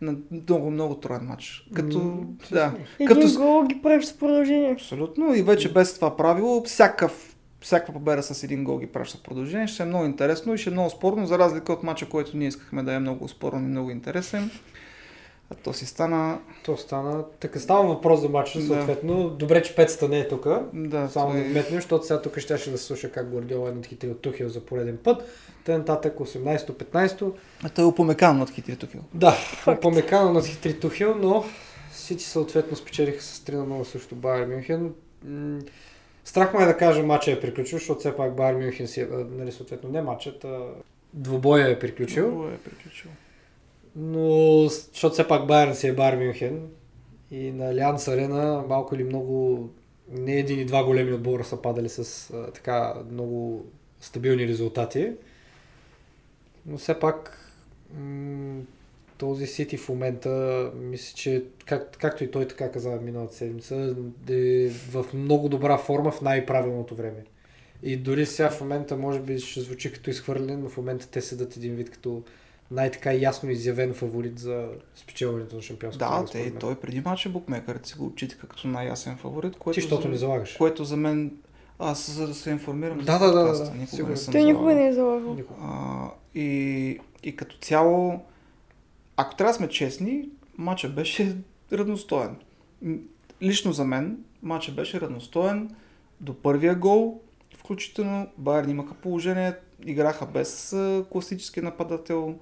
[0.00, 1.68] На много, много троен матч.
[1.74, 2.74] Като, mm, да.
[2.98, 3.38] Един като...
[3.38, 4.72] гол ги правиш с продължение.
[4.72, 5.34] Абсолютно.
[5.34, 9.66] И вече без това правило, всякакъв всяка победа с един гол ги праща в продължение.
[9.66, 12.48] Ще е много интересно и ще е много спорно, за разлика от мача, който ние
[12.48, 14.50] искахме да е много спорен и много интересен.
[15.50, 16.38] А то си стана...
[16.64, 17.24] То стана...
[17.40, 19.28] Така става въпрос за мача, съответно.
[19.28, 19.36] Да.
[19.36, 20.46] Добре, че пецата не е тук.
[20.72, 23.72] Да, Само да вметнем, защото сега тук ще ще да се слуша как Гордиола е
[23.72, 25.22] надхитрил Тухил за пореден път.
[25.64, 27.32] Те нататък 18-15.
[27.62, 29.00] А той е упомекано надхитри Тухил.
[29.14, 29.36] Да,
[29.78, 31.44] упомекано надхитри Тухил, но
[31.92, 34.94] Сити съответно спечелиха с 3 0 също Байер Мюнхен.
[36.24, 39.52] Страх ме е да кажа, матча е приключил, защото все пак Байер Мюнхен си, нали,
[39.52, 40.60] съответно не матчът, а
[41.14, 42.26] двубоя е приключил.
[42.28, 43.10] Двубоя е приключил.
[44.02, 46.68] Но, защото все пак Байерн си е Байер Мюнхен
[47.30, 49.68] и на Алианс Арена малко или много
[50.08, 53.66] не един и два големи отбора са падали с а, така много
[54.00, 55.12] стабилни резултати.
[56.66, 57.38] Но все пак
[57.94, 58.60] м-
[59.18, 63.94] този Сити в момента, мисля, че как, както и той така каза миналата седмица,
[64.30, 67.24] е в много добра форма в най-правилното време.
[67.82, 71.20] И дори сега в момента може би ще звучи като изхвърлен, но в момента те
[71.20, 72.22] седат един вид като
[72.70, 77.88] най-така ясно изявен фаворит за спечелването на шампионската Да, лига, те, той преди мача букмекърите
[77.88, 80.52] си го отчитаха като най-ясен фаворит, което, Ти, защото за, не залагаш.
[80.56, 81.32] което за мен,
[81.78, 84.10] аз за да се информирам Да, за да, да, да, никога сигурно.
[84.10, 85.36] не съм Той никога не е залагал.
[85.62, 88.20] А, и, и като цяло,
[89.16, 90.28] ако трябва да сме честни,
[90.58, 91.36] матча беше
[91.72, 92.36] равностоен.
[93.42, 95.70] Лично за мен, матча беше равностоен
[96.20, 97.20] до първия гол,
[97.56, 99.52] включително Байерн имаха положение,
[99.86, 100.76] играха без
[101.12, 102.38] класически нападател,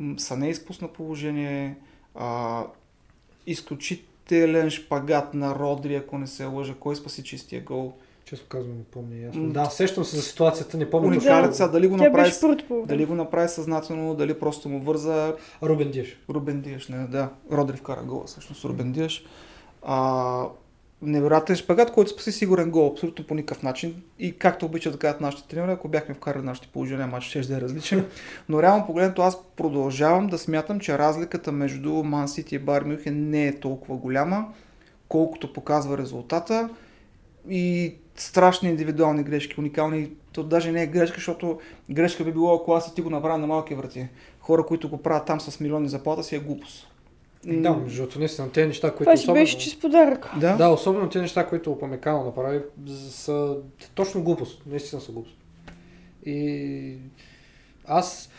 [0.00, 1.76] м, Сане изпусна положение,
[2.14, 2.62] а,
[3.46, 7.92] изключителен шпагат на Родри, ако не се лъжа, кой спаси чистия гол.
[8.24, 9.48] Често казвам, не помня ясно.
[9.48, 11.14] Да, сещам се за ситуацията, не помня.
[11.14, 11.30] точно.
[11.30, 12.32] Уникалец, сега дали го направи,
[12.86, 16.18] дали го направи съзнателно, дали просто му върза Рубен Диеш.
[16.28, 17.28] Рубен Диеш, не, да.
[17.52, 19.24] Родри вкара гола, всъщност Рубен Диеш.
[19.82, 20.44] А,
[21.02, 24.02] невероятен шпагат, който спаси сигурен гол, абсолютно по никакъв начин.
[24.18, 27.56] И както обичат да кажат нашите тренери, ако бяхме вкарали нашите положения, матч ще да
[27.56, 28.06] е различен.
[28.48, 33.30] Но реално погледнато аз продължавам да смятам, че разликата между Ман Сити и Бар Мюнхен
[33.30, 34.46] не е толкова голяма,
[35.08, 36.68] колкото показва резултата.
[37.48, 40.10] И страшни индивидуални грешки, уникални.
[40.32, 41.60] То даже не е грешка, защото
[41.90, 44.08] грешка би било, ако аз и ти го направя на малки врати.
[44.40, 46.86] Хора, които го правят там с милиони заплата, си е глупост.
[47.44, 49.42] Да, между другото, наистина, тези неща, които Това си особено...
[49.42, 50.26] беше чист подарък.
[50.40, 50.56] Да?
[50.56, 52.60] Да, особено тези неща, които Опамекано направи,
[53.10, 53.56] са
[53.94, 54.62] точно глупост.
[54.66, 55.36] Наистина са глупост.
[56.26, 56.94] И
[57.86, 58.30] аз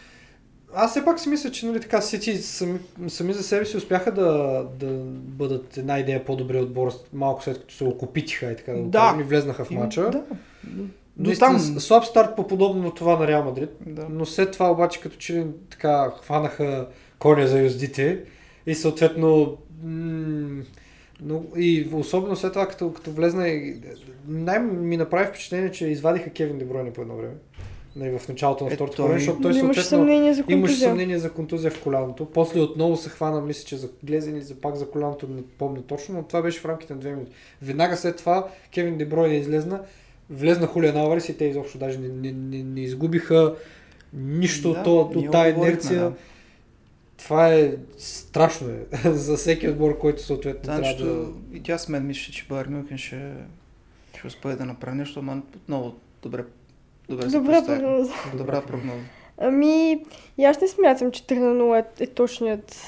[0.76, 4.12] аз все пак си мисля, че нали, така Сити сами, сами за себе си успяха
[4.12, 8.82] да, да бъдат една идея по-добре отбор, малко след като се окупитиха и така да
[8.84, 9.00] Да.
[9.00, 10.02] кажем, и влезнаха в матча.
[10.02, 10.24] Да.
[10.64, 11.60] До Наистина, там.
[11.80, 13.70] слаб старт по подобно на това на Реал Мадрид.
[13.86, 14.08] Да.
[14.10, 16.88] Но след това обаче като че така хванаха
[17.20, 18.24] коня за юздите
[18.66, 20.64] и съответно м-
[21.24, 23.76] но, и особено след това като, като влезна и
[24.28, 27.34] най ми направи впечатление, че извадиха Кевин Дебройне по едно време.
[27.96, 30.44] Нали, в началото на Е, второто той- време, защото той Но имаш съответно съмнение за
[30.48, 32.26] имаше съмнение за контузия в коляното.
[32.26, 36.16] После отново се хвана, мисля, че за глезен за пак за коляното, не помня точно,
[36.16, 37.32] но това беше в рамките на две минути.
[37.62, 39.82] Веднага след това Кевин Дебройне излезна,
[40.30, 43.56] влезна Хулиан Алварес и те изобщо даже не, не, не, не изгубиха
[44.14, 46.00] нищо Да, от, от тази инерция.
[46.00, 46.14] да.
[47.24, 50.88] Това е страшно е, за всеки отбор, който съответно Да, трябва да...
[50.88, 53.34] нещо, и тя с мен мисля, че Байер Мюнхен ще,
[54.18, 56.44] ще успее да направи нещо, ама отново добре,
[57.10, 58.14] добре се Добра прогноза.
[58.38, 59.00] Добра прогноза.
[59.38, 60.04] Ами,
[60.38, 62.82] и аз не смятам, че 3 на 0 е, е точният.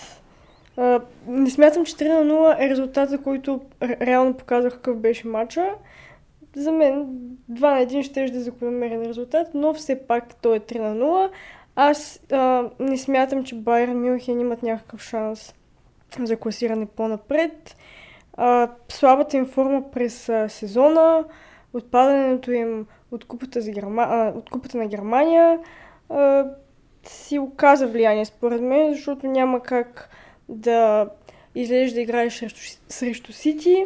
[0.77, 5.27] А, не смятам, че 3 на 0 е резултата, който ре- реално показва какъв беше
[5.27, 5.69] матча.
[6.55, 7.05] За мен
[7.51, 11.29] 2 на 1 ще е закономерен резултат, но все пак той е 3 на 0.
[11.75, 15.53] Аз а, не смятам, че Байер Мюнхен имат някакъв шанс
[16.19, 17.75] за класиране по-напред.
[18.37, 21.25] А, слабата им форма през а, сезона,
[21.73, 24.03] отпадането им от купата, за Герма...
[24.09, 25.59] а, от купата на Германия,
[26.09, 26.45] а,
[27.03, 30.09] си оказа влияние според мен, защото няма как
[30.49, 31.09] да
[31.55, 33.85] излезеш да играеш срещу, срещу Сити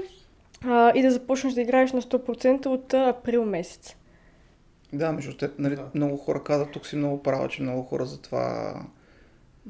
[0.66, 3.97] а, и да започнеш да играеш на 100% от април месец.
[4.94, 5.86] Да, между те, нали, Да.
[5.96, 8.76] много хора казват, тук си много права, че много хора за това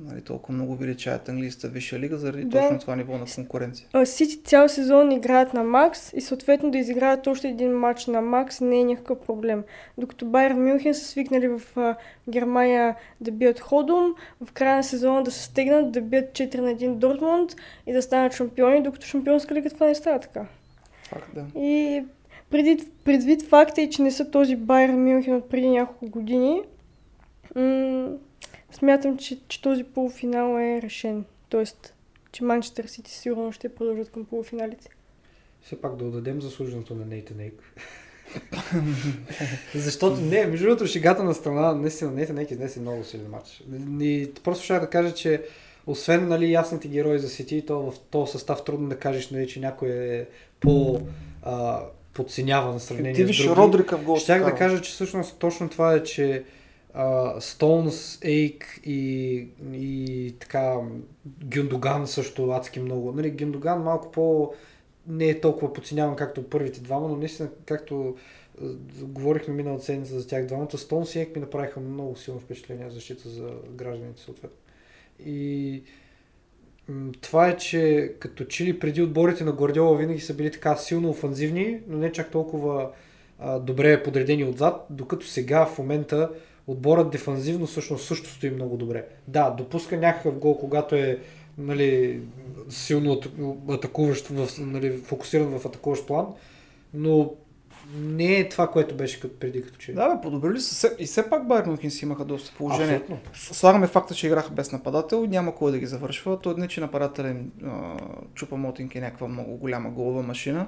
[0.05, 2.61] нали, толкова много величаят английската висша лига, заради Да.
[2.61, 3.87] точно това ниво на конкуренция.
[4.05, 8.61] Сити цял сезон играят на макс и съответно да изиграят още един матч на макс
[8.61, 9.63] не е някакъв проблем.
[9.97, 11.95] Докато Байер Мюнхен са свикнали в а,
[12.29, 16.69] Германия да бият ходом, в края на сезона да се стегнат, да бият 4 на
[16.71, 17.55] 1 Дортмунд
[17.87, 20.45] и да станат шампиони, докато шампионска лига това не става така.
[21.09, 21.45] Факт, да.
[21.59, 22.03] И
[22.49, 26.61] предвид, предвид факта и, че не са този Байер Мюнхен от преди няколко години,
[27.55, 28.09] м-
[28.71, 31.25] смятам, че, че този полуфинал е решен.
[31.49, 31.93] Тоест,
[32.31, 34.89] че Манчестър Сити сигурно ще продължат към полуфиналите.
[35.61, 37.63] Все пак да отдадем заслуженото на Нейтан Ейк.
[39.75, 43.63] Защото не, между другото, шегата на страна, наистина Нейтан Ейк изнесе много силен матч.
[44.01, 45.43] И просто ще да кажа, че
[45.87, 49.59] освен нали, ясните герои за Сити, то в този състав трудно да кажеш, нали, че
[49.59, 50.25] някой е
[50.59, 51.01] по
[51.43, 51.81] а,
[52.17, 53.55] подценяван в сравнение Ти с други.
[53.55, 54.17] Родрика в гол.
[54.17, 56.43] Щях да кажа, че всъщност точно това е, че
[57.39, 60.75] Стоунс, Ейк и, и така
[61.43, 63.11] Гюндоган също адски много.
[63.11, 64.53] Нали, Гюндоган малко по
[65.07, 68.15] не е толкова подценяван както първите двама, но наистина както
[69.01, 72.95] говорихме миналата седмица за тях двамата, Стоунс и Ейк ми направиха много силно впечатление за
[72.95, 74.57] защита за гражданите съответно.
[75.25, 75.83] И
[77.21, 81.79] това е, че като чили преди отборите на Гвардиола винаги са били така силно офанзивни,
[81.87, 82.89] но не чак толкова
[83.39, 86.29] а, добре подредени отзад, докато сега в момента
[86.67, 89.05] отборът дефанзивно всъщност също стои много добре.
[89.27, 91.19] Да, допуска някакъв гол, когато е
[91.57, 92.19] нали,
[92.69, 96.27] силно атаку- атакуващ, в, нали, фокусиран в атакуващ план,
[96.93, 97.33] но
[97.95, 99.93] не е това, което беше като преди като че.
[99.93, 100.75] Да, бе, подобрили са.
[100.75, 100.95] се.
[100.99, 102.95] И все пак Байер Мюнхен си имаха доста положение.
[102.95, 103.33] Абсолютно.
[103.33, 106.39] Слагаме факта, че играха без нападател, няма кой да ги завършва.
[106.39, 107.97] Той не, че нападателен а,
[108.33, 110.67] Чупа Мотинг е някаква много голяма голова машина,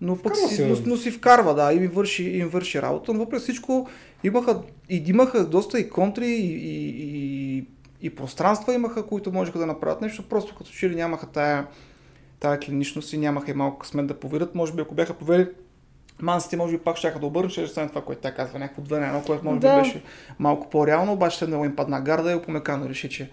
[0.00, 3.12] но пък Вкарва си, но, но си вкарва, да, и им върши, им върши работа.
[3.12, 3.88] Но въпреки всичко
[4.24, 7.66] имаха, и, имаха доста и контри, и, и, и,
[8.00, 10.28] и пространства имаха, които можеха да направят нещо.
[10.28, 11.66] Просто като че ли нямаха тая,
[12.40, 14.54] тая клиничност и нямаха и малко късмет да повират.
[14.54, 15.48] Може би ако бяха повели
[16.22, 18.90] Мансите може би пак ще да обърнат, ще стане това, което тя казва, някакво 2
[18.92, 19.74] на 1, което може Да.
[19.74, 20.02] би беше
[20.38, 23.30] малко по-реално, обаче много им падна гарда и опомекано реши, че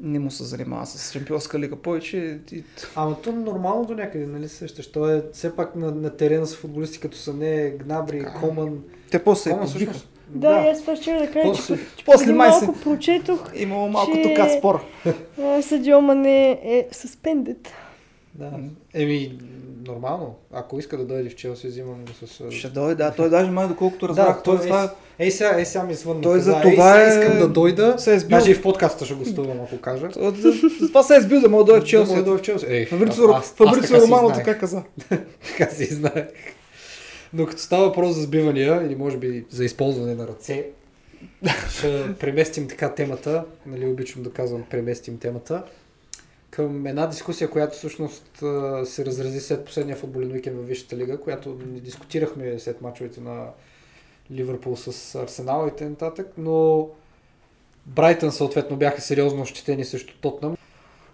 [0.00, 2.38] не му се занимава с Шампионска лига повече.
[2.52, 2.64] И...
[2.96, 4.92] Ама то нормално до някъде, нали се сещаш?
[4.92, 8.32] То е все пак на, на терена с футболисти, като са не Гнабри, Така.
[8.32, 8.78] Коман.
[9.10, 10.08] Те после се Коман всъщност.
[10.28, 10.68] Да, да.
[10.68, 14.12] аз това ще да кажа, После- че, че после май малко се- прочетох, Имало малко
[14.14, 14.84] че- тук спор.
[15.42, 17.68] а, Садио Мане е suspended.
[18.34, 18.50] Да.
[18.94, 19.38] Еми,
[19.86, 20.34] нормално.
[20.52, 22.50] Ако иска да дойде в Челси, взимам го с...
[22.50, 23.10] Ще дойде, да.
[23.10, 26.20] Той даже май, доколкото разбрах, той, той това Ей сега, ей сега ми звънна.
[26.20, 27.94] Той за това е- искам да дойда.
[27.98, 28.38] се е сбил.
[28.38, 30.08] Даже и в подкаста ще гостувам, ако кажа.
[30.16, 32.16] За, за, за това се е сбил да мога да дойде в Да мога Челси.
[32.16, 32.66] да дойда в Челси.
[32.68, 32.88] Ей,
[34.02, 34.82] Романо така каза.
[35.48, 36.24] Така си знаех.
[37.32, 40.66] Но като става въпрос за сбивания или може би за използване на ръце,
[41.78, 45.62] ще преместим така темата, нали обичам да казвам преместим темата,
[46.56, 48.36] към една дискусия, която всъщност
[48.84, 53.46] се разрази след последния футболен уикенд във Висшата лига, която ни дискутирахме след мачовете на
[54.30, 56.12] Ливърпул с Арсенал и т.н.
[56.38, 56.88] но
[57.86, 60.56] Брайтън съответно бяха сериозно ощетени срещу Тотнам.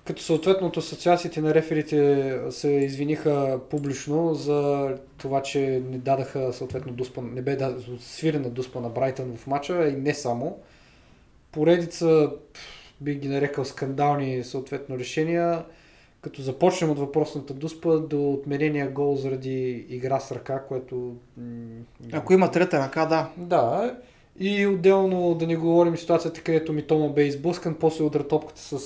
[0.04, 6.92] Като съответно от асоциациите на реферите се извиниха публично за това, че не дадаха съответно
[6.92, 7.58] дуспа, не бе
[8.00, 10.58] свирена дуспа на Брайтън в матча и не само.
[11.52, 12.30] Поредица
[13.00, 15.64] бих ги нарекал скандални съответно решения,
[16.20, 21.14] като започнем от въпросната дуспа до отменения гол заради игра с ръка, което...
[22.12, 23.28] Ако има трета ръка, да.
[23.36, 23.94] да,
[24.38, 28.78] и отделно да не говорим ситуацията, където Митома бе изблъскан, после удра топката с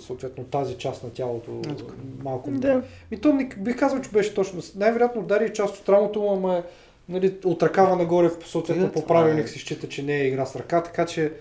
[0.00, 1.94] съответно тази част на тялото Ето тук.
[2.22, 2.50] малко.
[2.50, 2.82] Да.
[3.10, 4.62] Митом не- бих казал, че беше точно.
[4.76, 6.62] Най-вероятно удари и част от рамото му, ама е,
[7.08, 9.48] нали, от ръкава нагоре, съответно Е, по правилник е.
[9.48, 11.32] се счита, че не е игра с ръка, така че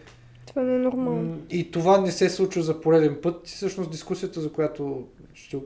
[0.50, 1.42] Това не е нормално.
[1.50, 3.50] и това не се случва за пореден път.
[3.50, 5.58] И всъщност дискусията, за която ще,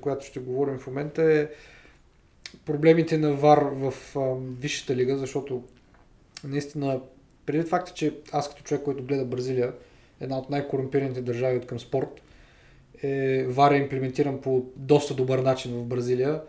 [0.00, 1.48] която ще говорим в момента е
[2.66, 3.94] проблемите на ВАР в
[4.60, 5.62] Висшата лига, защото
[6.44, 7.00] наистина,
[7.46, 9.72] преди факта, че аз като човек, който гледа Бразилия,
[10.20, 12.22] една от най-корумпираните държави от към спорт,
[13.02, 16.42] е, ВАР е имплементиран по доста добър начин в Бразилия.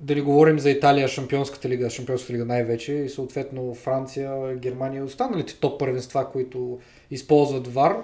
[0.00, 5.02] Да не говорим за Италия, Шампионската лига, Шампионската лига най-вече и съответно Франция, Германия и
[5.02, 6.78] останалите топ първенства, които
[7.10, 7.96] използват ВАР.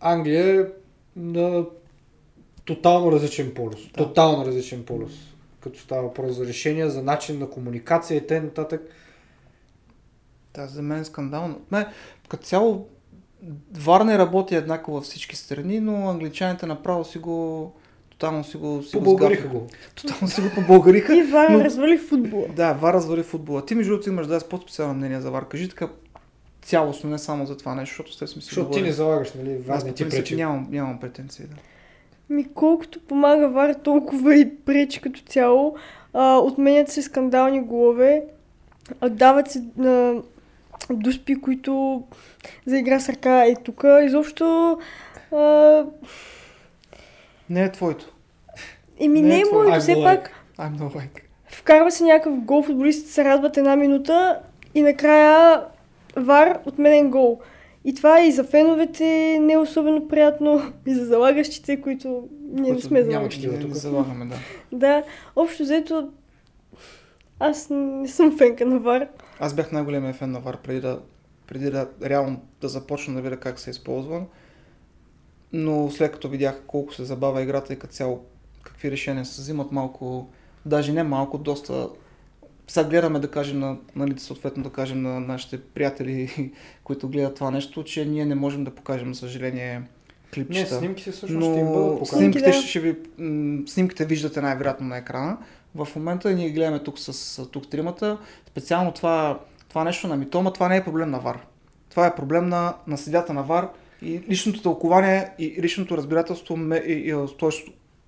[0.00, 0.66] Англия е
[1.16, 1.64] на
[2.64, 3.86] тотално различен полюс.
[3.86, 3.92] Да.
[3.92, 5.12] Тотално различен полюс.
[5.60, 8.78] Като става въпрос за решения, за начин на комуникация и т.н.
[10.54, 11.60] Да, за мен е скандално.
[11.72, 11.86] Не,
[12.28, 12.88] като цяло
[13.72, 17.72] Вар не работи еднакво във всички страни, но англичаните направо си го
[18.22, 19.66] тотално си го си Побългариха го.
[19.94, 21.16] Тотално си го побългариха.
[21.16, 22.46] И Вар но- развали футбола.
[22.56, 23.66] Да, Вар развали футбола.
[23.66, 25.48] Ти между другото имаш да по-специално мнение за Вар.
[25.48, 25.88] Кажи така
[26.62, 29.56] цялостно, не само за това нещо, защото сте сме си Защото ти не залагаш, нали?
[29.60, 30.36] Аз Вас не ти пречи.
[30.36, 31.44] нямам, нямам претенции.
[31.44, 31.56] Да.
[32.34, 35.76] Ми колкото помага Вар, толкова и пречи като цяло.
[36.12, 38.24] А, отменят се скандални голове,
[39.00, 40.14] а, дават се а,
[40.90, 42.02] дуспи, които
[42.66, 43.84] за игра с ръка е тук.
[44.04, 44.78] Изобщо
[45.32, 45.84] а,
[47.50, 48.11] Не е твоето.
[49.02, 49.64] Еми Не не е е твое.
[49.64, 51.20] моето, все no пак I'm no like.
[51.46, 54.40] вкарва се някакъв гол, футболистите се радват една минута
[54.74, 55.64] и накрая
[56.16, 57.40] Вар отменен гол.
[57.84, 59.04] И това е и за феновете
[59.40, 63.46] не е особено приятно, и за залагащите, които ние не сме няма залагащи.
[63.46, 63.70] Не, не тук.
[63.72, 64.36] залагаме, да.
[64.78, 65.02] Да,
[65.36, 66.08] общо взето
[67.40, 69.08] аз не съм фенка на Вар.
[69.40, 71.00] Аз бях най-големия фен на Вар преди да,
[71.46, 74.22] преди да реално да започна да видя как се използва.
[75.52, 78.24] Но след като видях колко се забавя играта и като цяло
[78.62, 80.28] какви решения се взимат малко,
[80.66, 81.88] даже не малко, доста
[82.68, 86.52] сега гледаме да кажем на, нали, съответно да кажем на нашите приятели,
[86.84, 89.86] които гледат това нещо, че ние не можем да покажем, за съжаление, Не,
[90.34, 90.78] клипчета.
[90.78, 92.22] снимки се всъщност ще им бъдат Но поканени.
[92.32, 92.52] снимките, да.
[92.52, 92.96] ще, ще ви,
[93.66, 95.38] снимките виждате най-вероятно на екрана.
[95.74, 98.18] В момента ние гледаме тук с тук тримата.
[98.46, 101.38] Специално това, това нещо на Митома, това не е проблем на ВАР.
[101.90, 103.68] Това е проблем на, на съдята на ВАР,
[104.02, 107.48] И личното тълкование и личното разбирателство, ме- и, и, т.е.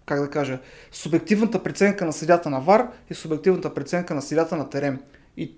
[0.07, 0.59] как да кажа,
[0.93, 5.01] субективната преценка на съдята на ВАР и субективната преценка на съдята на терен.
[5.37, 5.53] И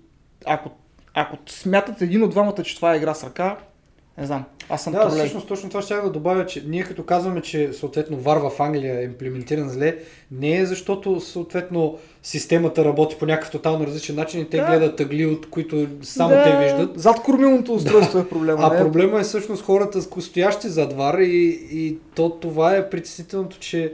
[0.45, 0.69] ако,
[1.13, 3.57] ако смятате един от двамата, че това е игра с ръка,
[4.17, 5.17] не знам, аз съм Да, тролей.
[5.19, 8.99] всъщност точно това ще да добавя, че ние като казваме, че съответно ВАР в Англия
[8.99, 9.97] е имплементиран зле,
[10.31, 14.65] не е защото съответно системата работи по някакъв тотално различен начин и те Да.
[14.65, 16.43] гледат тъгли, от които само Да.
[16.43, 16.99] те виждат.
[16.99, 18.59] Зад кормилното устройство е проблема.
[18.63, 18.79] А не?
[18.79, 23.93] проблема е всъщност хората, стоящи зад ВАР и, и то това е притеснителното, че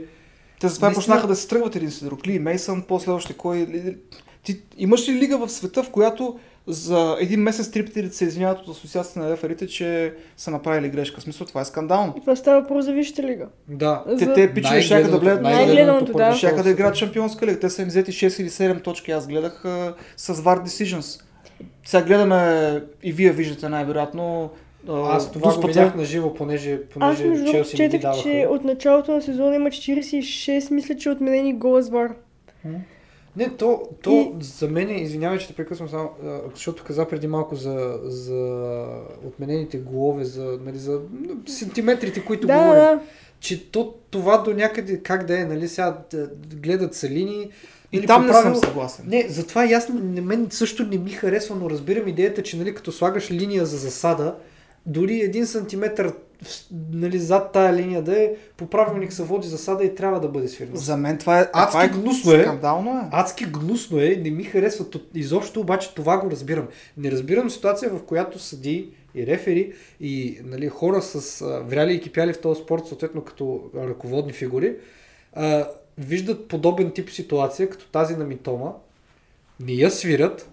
[0.64, 2.26] Те затова Наистина- почнаха да се тръгват един с друг.
[2.26, 3.66] Ли Мейсън, после още кой.
[4.42, 8.68] Ти имаш ли лига в света, в която за един месец триптерите се извиняват от
[8.68, 11.20] асоциацията на реферите, че са направили грешка?
[11.20, 12.14] В смисъл, това е скандално.
[12.16, 13.46] И това става въпрос за Висшата лига.
[13.68, 15.42] да, Те, За- те пичове ще да гледат.
[15.42, 16.34] Най-гледаното, да.
[16.34, 17.60] Щяха да играят шампионска лига.
[17.60, 19.10] Те са им взети 6 или 7 точки.
[19.10, 21.22] Аз гледах а, с VAR Decisions.
[21.86, 24.50] Сега гледаме и вие виждате най-вероятно.
[24.88, 28.54] Аз това го видях на живо, понеже, Аз понеже между другото Челси четах, че даваха.
[28.54, 32.14] от началото на сезона има 46, мисля, че отменени гола с ВАР.
[33.36, 36.10] Не, то, то за мен, извинявай, че те прекъсвам само,
[36.54, 38.56] защото каза преди малко за, за
[39.24, 41.00] отменените голове, за, нали, за
[41.46, 42.74] сантиметрите, които Да, говорим.
[42.74, 43.00] да.
[43.40, 47.50] Че то, това до някъде, как да е, нали, сега да, гледат са линии.
[47.92, 49.04] И там по не правило- съм съгласен.
[49.08, 52.74] Не, затова и аз, не, мен също не ми харесва, но разбирам идеята, че нали,
[52.74, 54.34] като слагаш линия за засада,
[54.86, 56.12] дори един сантиметър
[56.42, 60.28] в- нали, зад тая линия да е, по правилник се води засада и трябва да
[60.28, 60.76] бъде свирена.
[60.76, 62.42] За мен това е, Адски това е гнусно е.
[62.42, 63.02] Скандално е.
[63.12, 64.84] Адски гнусно е, не ми харесва.
[65.14, 66.68] Изобщо обаче това го разбирам.
[66.96, 72.00] Не разбирам ситуация, в която съди и рефери и нали, хора с а, вряли и
[72.00, 74.76] кипяли в този спорт, съответно като ръководни фигури,
[75.32, 75.68] а,
[75.98, 78.72] виждат подобен тип ситуация, като тази на Митома,
[79.60, 80.50] не я свират,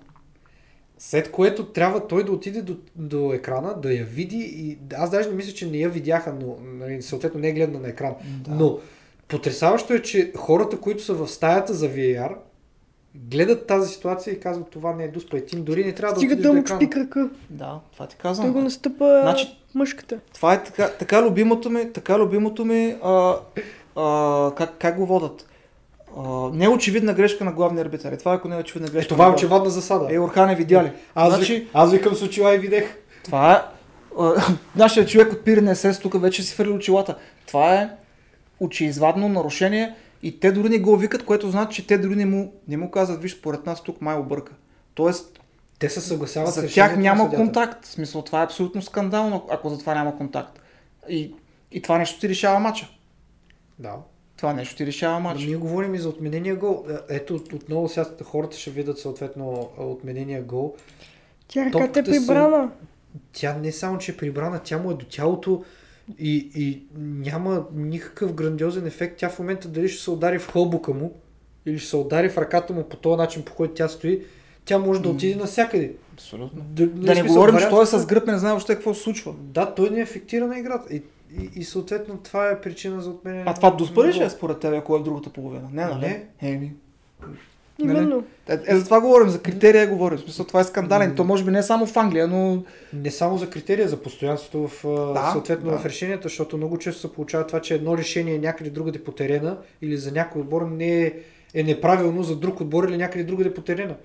[1.03, 5.29] след което трябва той да отиде до, до екрана, да я види и аз даже
[5.29, 8.13] не мисля, че не я видяха, но нали, съответно не е гледана на екран.
[8.39, 8.51] Да.
[8.51, 8.79] Но
[9.27, 12.35] потрясаващо е, че хората, които са в стаята за VAR,
[13.15, 16.19] гледат тази ситуация и казват това не е дуспа и ти дори не трябва да
[16.19, 17.29] Стига отидеш да до му чупи крака.
[17.49, 18.53] Да, това ти Той казвам.
[18.53, 20.19] го настъпа Значи- мъжката.
[20.33, 23.35] Това е така, така любимото ми, така любимото ми, а,
[23.95, 25.47] а, как, как го водат?
[26.17, 26.21] А,
[26.53, 28.11] не е очевидна грешка на главния арбитър.
[28.11, 29.09] Е, Това ако не е очевидна Е, грешка.
[29.09, 30.07] това е очевидна засада.
[30.11, 30.91] Е, Орхане видя ли?
[31.15, 32.97] аз, значи- аз викам с очила и видех.
[33.25, 33.61] Това е...
[34.19, 34.33] а,
[34.75, 37.17] Нашия човек от Пирен СС тук вече си фърли очилата.
[37.47, 37.89] Това е
[38.59, 42.53] очеизвадно нарушение и те дори не го викат, което значи, че те дори не му,
[42.67, 44.53] не му казват, виж, според нас тук май обърка.
[44.93, 45.39] Тоест,
[45.79, 47.85] Те се съгласяват за тях няма контакт.
[47.85, 50.59] В смисъл, това е абсолютно скандално, ако за това няма контакт.
[51.09, 51.33] И,
[51.71, 52.87] и това нещо ти решава матча.
[53.79, 53.93] Да.
[54.41, 55.45] Това нещо ти решава Ама матча.
[55.45, 56.85] Ние говорим и за отменения гол.
[56.89, 60.75] Е, Ето отново сега хората ще видят съответно отменения гол.
[61.47, 62.71] Тя ръката е прибрана.
[63.33, 65.63] Тя не само, че е прибрана, тя му е до тялото
[66.19, 69.17] и, и няма никакъв грандиозен ефект.
[69.17, 71.13] Тя в момента дали ще се удари в хълбука му
[71.65, 74.21] или ще се удари в ръката му по този начин, по който тя стои,
[74.65, 75.93] тя може да отиде навсякъде.
[76.13, 76.61] Абсолютно.
[76.61, 79.01] Да, Да не смисъл, говорим, че той е с гръб, не знае въобще какво се
[79.01, 79.33] случва.
[79.39, 80.95] Да, той не ефектира на играта.
[80.95, 81.01] И,
[81.39, 83.43] и, и съответно това е причина за отменяне.
[83.45, 85.69] А това доспа ли е според тебе, ако е в другата половина?
[85.73, 85.99] Не, нали?
[86.01, 86.25] Не.
[86.41, 86.73] Еми.
[87.79, 87.97] Нали?
[87.97, 88.23] Именно.
[88.49, 90.17] Е, е, за това говорим, за критерия говорим.
[90.17, 91.15] В смисъл, това е скандален.
[91.15, 92.63] То може би не е само в Англия, но
[92.93, 95.77] Не само за критерия, за постоянството в, Да, да, съответно да.
[95.77, 99.57] в решенията, защото много често се получава това, че едно решение някъде другаде по терена
[99.81, 101.13] или за някой отбор не е,
[101.53, 103.95] е неправилно за друг отбор или някъде другаде по терена.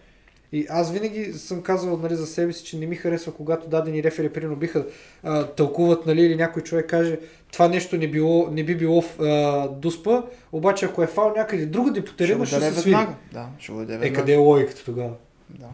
[0.53, 4.03] И аз винаги съм казвал нали, за себе си, че не ми харесва, когато дадени
[4.03, 4.87] рефери, примерно, биха
[5.23, 7.19] а, тълкуват, нали, или някой човек каже,
[7.53, 10.23] това нещо не, било, не би било в а, дуспа,
[10.53, 13.07] обаче ако е фал някъде другаде по терена, ще, даде се свири.
[13.33, 15.13] Да, ще го Е, къде е логиката тогава?
[15.51, 15.69] Да.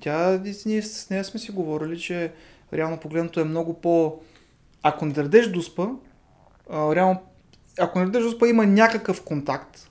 [0.00, 2.32] Тя, ние с нея сме си говорили, че
[2.72, 4.20] реално погледнато е много по...
[4.82, 5.88] Ако не дадеш дуспа,
[6.70, 7.18] а, реално,
[7.78, 9.90] ако не дадеш дуспа, има някакъв контакт.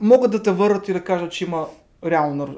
[0.00, 1.66] Могат да те върнат и да кажат, че има
[2.04, 2.56] реално,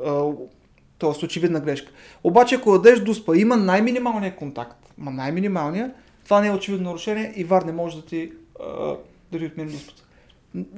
[1.01, 1.25] т.е.
[1.25, 1.93] очевидна грешка.
[2.25, 5.93] Обаче, ако дадеш дуспа, има най-минималния контакт, ма най-минималния,
[6.25, 8.97] това не е очевидно нарушение и ВАР не може да ти, а,
[9.33, 10.03] да ти отмени дуспата.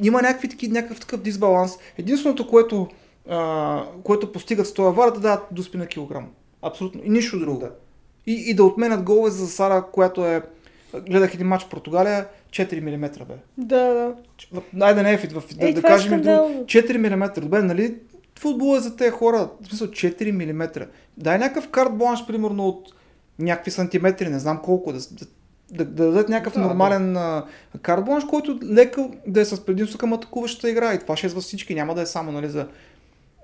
[0.03, 1.79] Има някакви, таки, някакъв такъв дисбаланс.
[1.99, 2.89] Единственото, което,
[3.29, 6.29] а, което постигат с този вар, е да дадат дуспи на килограм.
[6.63, 7.01] Абсолютно.
[7.05, 7.59] И нищо друго.
[7.59, 7.71] Да.
[8.27, 10.43] И, и да отменят голове за Сара, която е...
[11.09, 13.35] Гледах един матч в Португалия, 4 мм бе.
[13.59, 14.15] Да,
[14.53, 14.63] да.
[14.81, 16.65] Айде не е в, в, да, да това е кажем скандално.
[16.65, 17.41] 4 мм.
[17.41, 17.95] Добре, нали?
[18.43, 19.49] Футбол е за тези хора.
[19.63, 20.87] В смисъл 4 мм.
[21.17, 22.89] Дай някакъв карт бланш, примерно от
[23.39, 25.27] някакви сантиметри, не знам колко, да, да,
[25.71, 27.45] да, да дадат някакъв Да, нормален да.
[27.83, 30.95] карт бланш, който леко да е с предимство към атакуващата игра.
[30.95, 32.67] И това ще е за всички, няма да е само нали, за,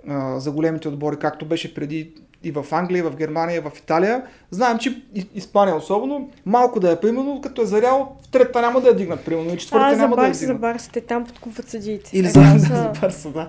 [0.09, 2.13] а, за големите отбори, както беше преди
[2.45, 4.23] и в Англия, и в Германия, и в Италия.
[4.51, 5.03] Знаем, че
[5.35, 9.25] Испания особено, малко да е примерно, като е зарял, в третата няма да я дигнат,
[9.25, 10.61] примерно, и четвърта А, за няма да я Барса, за дигнат.
[10.61, 12.11] Барса, те там подкупват съдиите.
[12.19, 12.59] Или за, са.
[12.59, 13.49] за Барса, да.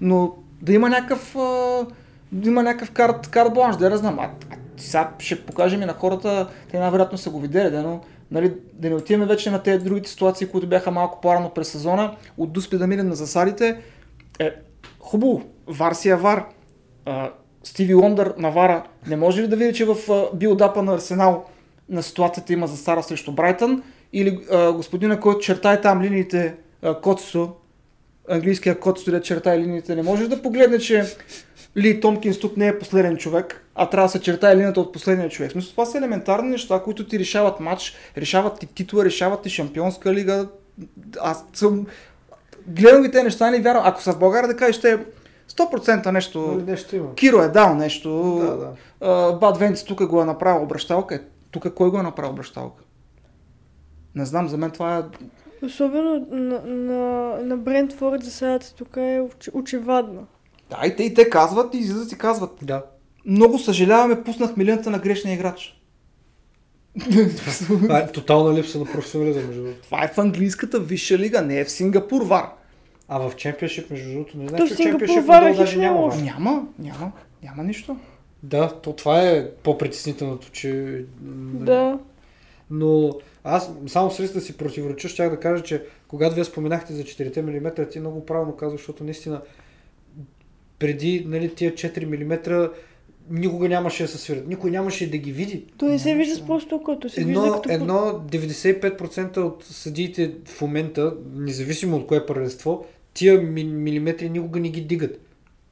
[0.00, 1.34] Но да има някакъв,
[2.32, 4.18] да има някакъв карт, карт бланш, да я знам.
[4.18, 8.00] А, а, сега ще покажем и на хората, те най-вероятно са го видели, да, но
[8.30, 12.16] нали, да не отиваме вече на тези другите ситуации, които бяха малко по-рано през сезона,
[12.36, 13.78] от Дуспи да минем на засадите.
[14.38, 14.50] Е,
[15.00, 16.44] хубаво, Вар си е Вар.
[17.04, 17.30] А,
[17.64, 21.44] Стиви Лондър на Вара не може ли да види, че в а, билдапа на Арсенал
[21.88, 23.82] на ситуацията има засара срещу Брайтън
[24.12, 26.54] или а, господина, който чертае там линиите
[27.02, 27.52] Коцо,
[28.28, 31.16] английския код стоят черта и линиите, не можеш да погледне, че
[31.76, 35.28] Ли Томкинс тук не е последен човек, а трябва да се чертае линията от последния
[35.28, 35.52] човек.
[35.52, 40.14] Смисъл, това са елементарни неща, които ти решават матч, решават ти титла, решават ти шампионска
[40.14, 40.48] лига.
[41.20, 41.86] Аз съм...
[42.66, 43.86] Гледам ги те неща, не вярвам.
[43.86, 44.98] Ако са в България, да кажеш, те
[45.50, 46.40] 100% нещо...
[46.40, 47.14] Нали, Нещо има.
[47.14, 48.38] Киро е дал нещо.
[48.40, 48.72] Да, да.
[49.00, 51.14] А, Бад Венц тук го е направил обращалка.
[51.14, 51.20] Е,
[51.50, 52.82] Тук кой го е направил обращалка?
[54.14, 55.02] Не знам, за мен това е
[55.62, 57.02] Особено на, на,
[57.42, 60.22] на Брентфорд засадата тук е оч, очевадна.
[60.70, 62.58] Да, и те, и те казват, и излизат и казват.
[62.62, 62.84] Да.
[63.24, 65.74] Много съжаляваме, пуснахме линията на грешния играч.
[67.90, 69.82] А, е тотална липса на професионализъм, между другото.
[69.82, 72.46] Това е в английската висша лига, не е в Сингапур вар.
[73.08, 76.16] А в чемпионшип, между другото, не в че в чемпионшип хич даже няма вар.
[76.16, 77.96] Няма, няма, няма нищо.
[78.42, 81.04] Да, то това е по-притеснителното, че...
[81.20, 81.98] Да.
[82.70, 83.12] Но
[83.48, 87.40] аз само сред да си противореча, щях да кажа, че когато вие споменахте за 4
[87.40, 89.40] мм, ти много правилно казваш, защото наистина
[90.78, 92.68] преди нали, тия 4 мм
[93.30, 94.48] никога нямаше да се свират.
[94.48, 95.64] Никой нямаше да ги види.
[95.78, 97.70] То не се вижда с просто окото, се вижда Едно, като...
[97.70, 104.68] едно 95% от съдиите в момента, независимо от кое първенство, тия ми, милиметри никога не
[104.68, 105.27] ги дигат.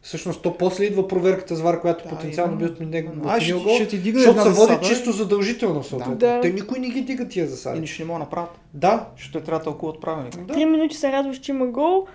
[0.06, 2.76] Всъщност то после идва проверката с вар, която Да, потенциално би именно.
[2.76, 3.12] от него.
[3.26, 6.14] А, ще, ще ти дигне защото се води засада чисто задължително съответно.
[6.16, 6.40] Да.
[6.40, 7.80] Те никой не ги дига тия и засади.
[7.80, 8.50] нищо не мога да направят.
[8.74, 10.38] Да, Защото трябва да тълкуват правилника.
[10.38, 10.54] да.
[10.54, 12.06] Три минути се радваш, че има гол.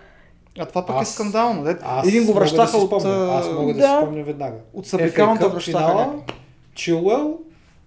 [0.60, 1.64] А това пък Аз- е скандално.
[1.64, 1.80] Дет.
[1.84, 2.94] Аз Един го връщаха да от.
[3.06, 3.88] Аз мога да, да.
[3.88, 4.58] си спомня веднага.
[4.74, 6.10] от събикалната FA Cup връщаха.
[6.76, 7.38] Чилуел,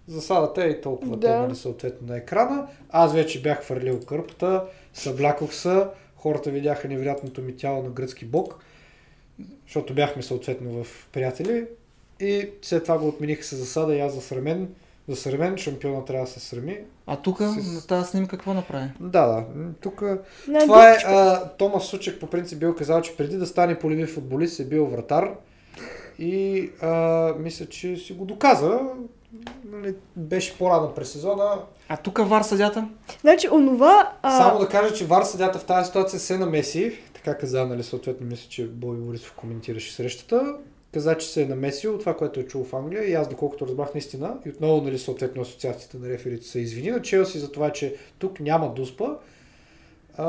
[0.09, 1.29] засадата е и толкова Да.
[1.29, 1.39] да.
[1.39, 2.67] нали, съответно на екрана.
[2.91, 4.63] Аз вече бях хвърлил кърпата,
[4.95, 5.85] съблякох се,
[6.17, 8.59] хората видяха невероятното ми тяло на гръцки бог,
[9.67, 11.67] защото бяхме съответно в приятели.
[12.21, 14.69] И след това го отмениха с засада и аз засрамен.
[15.09, 16.79] Засрамен, шампиона трябва да се срами.
[17.07, 18.89] А тук С- на тази снимка какво направи?
[19.01, 19.45] Да, да.
[19.81, 20.03] Тук
[20.61, 24.61] това е, а, Томас Сучек по принцип бил казал, че преди да стане полеви футболист
[24.61, 25.31] е бил вратар
[26.19, 26.89] и а,
[27.39, 28.81] мисля, че си го доказа.
[29.65, 31.59] Нали, беше по-рано през сезона.
[31.89, 32.89] А тук вар съдята?
[33.21, 34.13] Значи, онова...
[34.23, 34.39] А...
[34.39, 36.99] Само да кажа, че Вар съдята в тази ситуация се намеси.
[37.25, 40.57] Така каза, нали, съответно мисля, че Бой Борисов коментираше срещата.
[40.93, 43.67] Каза, че се е намесил от това, което е чул в Англия и аз доколкото
[43.67, 47.71] разбрах наистина и отново нали, съответно асоциацията на реферите се извини на Челси за това,
[47.71, 49.17] че тук няма дуспа.
[50.17, 50.27] А,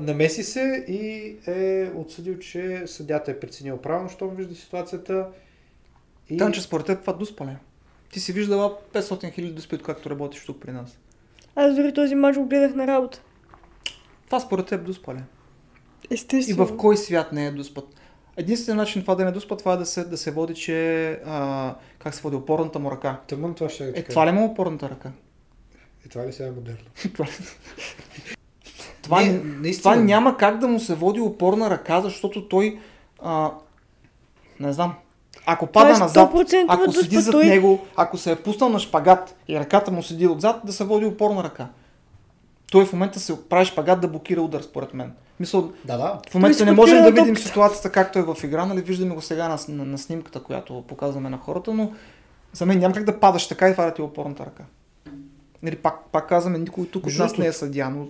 [0.00, 5.28] намеси се и е отсъдил, че съдята е преценил правилно, щом вижда ситуацията.
[6.30, 6.36] И...
[6.36, 7.50] Танче, според теб това дуспа ли?
[7.50, 7.58] е?
[8.12, 10.98] Ти си виждала 500 хиляди дуспи, както работиш тук при нас.
[11.54, 13.22] Аз дори този мач го гледах на работа.
[14.26, 15.14] Това според теб дуспа
[16.02, 16.06] ли?
[16.06, 16.08] е?
[16.10, 16.66] И Естествено.
[16.66, 17.84] в кой свят не е дуспът?
[18.36, 21.10] Единственият начин това да не е дуспа, това е да се, да се води, че
[21.26, 23.20] а, как се води, опорната му ръка.
[23.26, 25.10] Тъмън това ще Е, е, това ли му е опорната ръка?
[26.06, 26.78] е, това ли сега е модерно?
[29.02, 29.82] Това, Не, наистина.
[29.84, 32.78] това няма как да му се води опорна ръка, защото той,
[33.20, 33.50] а,
[34.60, 34.94] не знам,
[35.46, 38.78] ако пада е назад, 100% ако седи зад той- него, ако се е пуснал на
[38.78, 41.68] шпагат и ръката му седи отзад, да се води опорна ръка.
[42.70, 45.12] Той в момента се прави шпагат да блокира удар, според мен.
[45.40, 46.20] Мисъл, Да, да.
[46.30, 49.48] в момента не можем да видим ситуацията както е в игра, нали виждаме го сега
[49.48, 51.92] на, на, на снимката, която показваме на хората, но
[52.52, 54.64] за мен няма как да падаш така и това да ти е опорната ръка.
[55.62, 58.06] Нали, пак, пак казваме, никой тук от нас не е съдия, но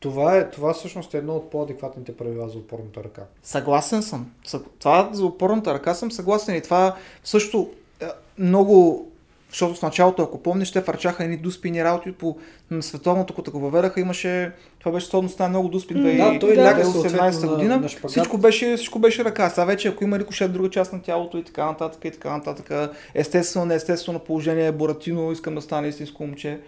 [0.00, 3.22] Това, е, това всъщност е едно от по-адекватните правила за опорната ръка.
[3.42, 4.30] Съгласен съм.
[4.44, 7.70] Съ- Това за опорната ръка съм съгласен и това също
[8.00, 8.06] е,
[8.38, 9.08] много,
[9.48, 12.36] защото в началото, ако помниш, те фърчаха едни дуспини работи по
[12.70, 16.38] на световното, като го въведаха, имаше, това беше сходно с най-много дуспи М, 2018 Да,
[16.38, 16.62] той Да.
[16.62, 17.74] ляга 2018 съответно година.
[17.74, 18.10] на, на шпагат.
[18.10, 19.50] всичко, беше, всичко беше ръка.
[19.50, 22.90] Сега вече, ако има рикошет друга част на тялото и така нататък, и така нататък,
[23.14, 26.60] естествено, неестествено положение, Боратино, искам да стане истинско момче.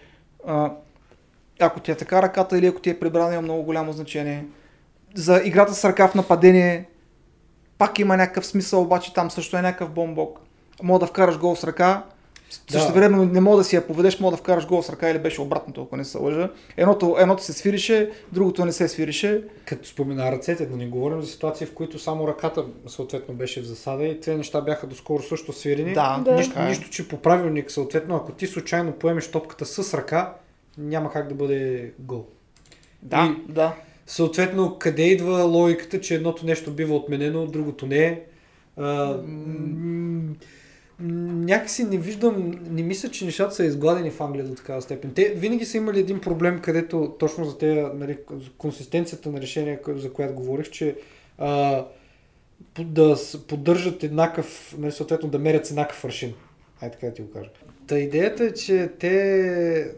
[0.47, 0.71] А,
[1.59, 4.45] ако ти е така ръката или ако ти е прибрана, има много голямо значение.
[5.15, 6.85] За играта с ръка в нападение,
[7.77, 10.39] пак има някакъв смисъл, обаче там също е някакъв бомбок.
[10.83, 12.03] Мога да вкараш гол с ръка,
[12.71, 12.79] Да.
[12.79, 15.19] Също време не мога да си я поведеш, мога да вкараш гол с ръка или
[15.19, 16.49] беше обратното, ако не се лъжа.
[16.77, 19.43] Едното, едното се свирише, другото не се свирише.
[19.65, 23.65] Като спомена ръцете, да не говорим за ситуации, в които само ръката съответно беше в
[23.65, 25.93] засада и тези неща бяха доскоро също свирени.
[25.93, 26.35] Да, Да.
[26.35, 26.63] Нищо, е.
[26.65, 30.33] нищо, че по правилник съответно, ако ти случайно поемеш топката с ръка,
[30.77, 32.25] няма как да бъде гол.
[33.01, 33.73] Да, да.
[34.07, 38.21] Съответно, къде идва логиката, че едното нещо бива отменено, другото не е?
[38.77, 40.33] А, м-
[41.01, 45.11] някакси не виждам, не мисля, че нещата са изгладени в Англия до такава степен.
[45.13, 48.17] Те винаги са имали един проблем, където точно за тези, нали,
[48.57, 50.95] консистенцията на решение, за която говорих, че
[51.37, 51.85] а,
[52.79, 53.15] да
[53.47, 56.33] поддържат еднакъв, нали, съответно да мерят с еднакъв аршин.
[56.81, 57.49] Ай така ти го кажа.
[57.87, 59.91] Та идеята е, че те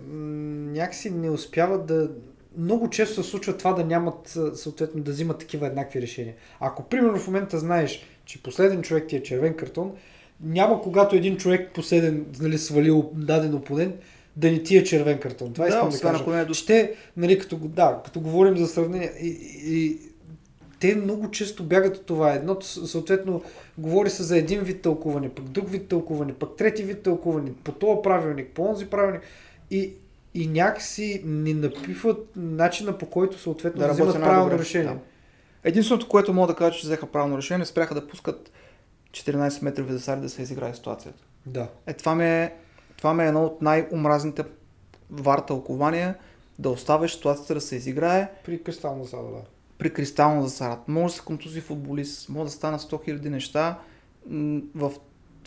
[0.74, 2.10] някакси не успяват да...
[2.58, 6.34] Много често се случва това да нямат, съответно, да взимат такива еднакви решения.
[6.60, 9.96] Ако, примерно, в момента знаеш, че последен човек ти е червен картон,
[10.42, 13.96] няма когато един човек последен, нали, свалил даден опонент,
[14.36, 15.54] да не ти е червен картон.
[15.54, 16.22] Това Да, искам да кажа.
[16.22, 19.28] ако не е до- Ще, нали, като, да, като говорим за сравнение, и,
[19.66, 19.98] и,
[20.80, 22.34] те много често бягат от това.
[22.34, 23.42] Едното, съответно,
[23.78, 27.72] говори се за един вид тълкуване, пък друг вид тълкуване, пък трети вид тълкуване, по
[27.72, 29.22] този правилник, по онзи правилник.
[29.72, 29.94] И,
[30.34, 34.94] и някакси не напиват начина по който съответно Да да взимат правилно решение.
[34.94, 35.00] Да.
[35.64, 38.52] Единственото, което мога да кажа, че взеха правилно решение, спряха да пускат
[39.14, 41.24] 14 метрови засади да се изиграе ситуацията.
[41.46, 41.68] Да.
[41.86, 42.54] Е, това ми е,
[42.98, 44.44] това ми е едно от най-омразните
[45.10, 46.16] вар тълкования,
[46.60, 49.42] да оставиш ситуацията да се изиграе При кристална зала, да.
[49.78, 50.78] при кристално засада.
[50.88, 53.80] Може да се контузи футболист, може да станат 100 000 неща
[54.76, 54.92] в,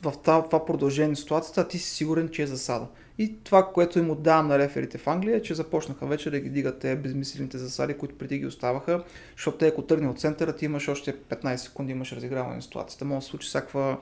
[0.03, 2.87] в това, това продължение на ситуацията, а ти си сигурен, че е засада.
[3.19, 6.51] И това, което им отдавам на реферите в Англия, е, че започнаха вече да ги
[6.51, 9.05] дигат те безмислените засади, които преди ги оставаха,
[9.37, 13.05] защото те ако тръгне от центъра, ти имаш още 15 секунди, имаш разиграване на ситуацията.
[13.05, 13.99] Може да случи всякаква,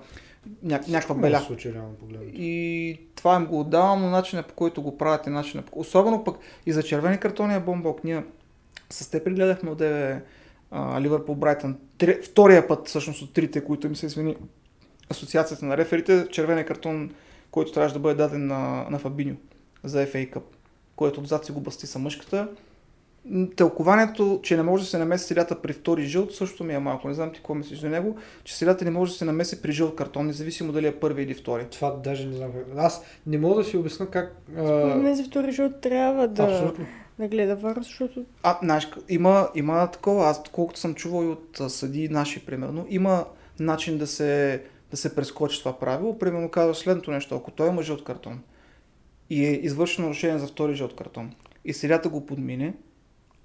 [0.63, 1.41] ня, някаква беля.
[1.41, 1.75] случи.
[2.35, 5.81] И това им го отдавам, но начинът по който го правят начинът по...
[5.81, 6.37] Особено пък
[6.67, 8.05] и за червени картони е бомбок.
[8.05, 8.25] Ние
[8.91, 9.81] с те пригледахме от
[11.01, 11.77] Ливърпул Брайтън.
[11.99, 14.37] Три, втория път всъщност от трите, които им се извини
[15.11, 17.11] асоциацията на реферите, червения картон,
[17.55, 19.37] който трябваше да бъде даден на, на Фабиньо
[19.85, 20.43] за FA Cup,
[20.97, 22.49] който отзад си го басти са мъжката.
[23.57, 27.09] Тълкованието, че не може да се намеси селята при втори жълт, също ми е малко.
[27.09, 29.73] Не знам ти какво мислиш за него, че селята не може да се намеси при
[29.73, 31.67] жълт картон, независимо дали е първи или втори.
[31.71, 32.51] Това даже не знам.
[32.77, 34.37] Аз не мога да си обясня как.
[34.57, 34.63] А...
[34.95, 36.87] мен за втори жълт трябва да, Абсолютно.
[37.19, 41.73] да гледа вар, защото А, знаеш, има, има такова, аз колкото съм чувал и от
[41.73, 43.25] съди наши, примерно, има
[43.61, 44.63] начин да се,
[44.95, 46.19] да се прескочи това правило.
[46.19, 48.41] Примерно казва следното нещо, ако той има жълт картон
[49.31, 51.35] и е извършено нарушение за втори жълт картон
[51.65, 52.75] и съдята го подмине,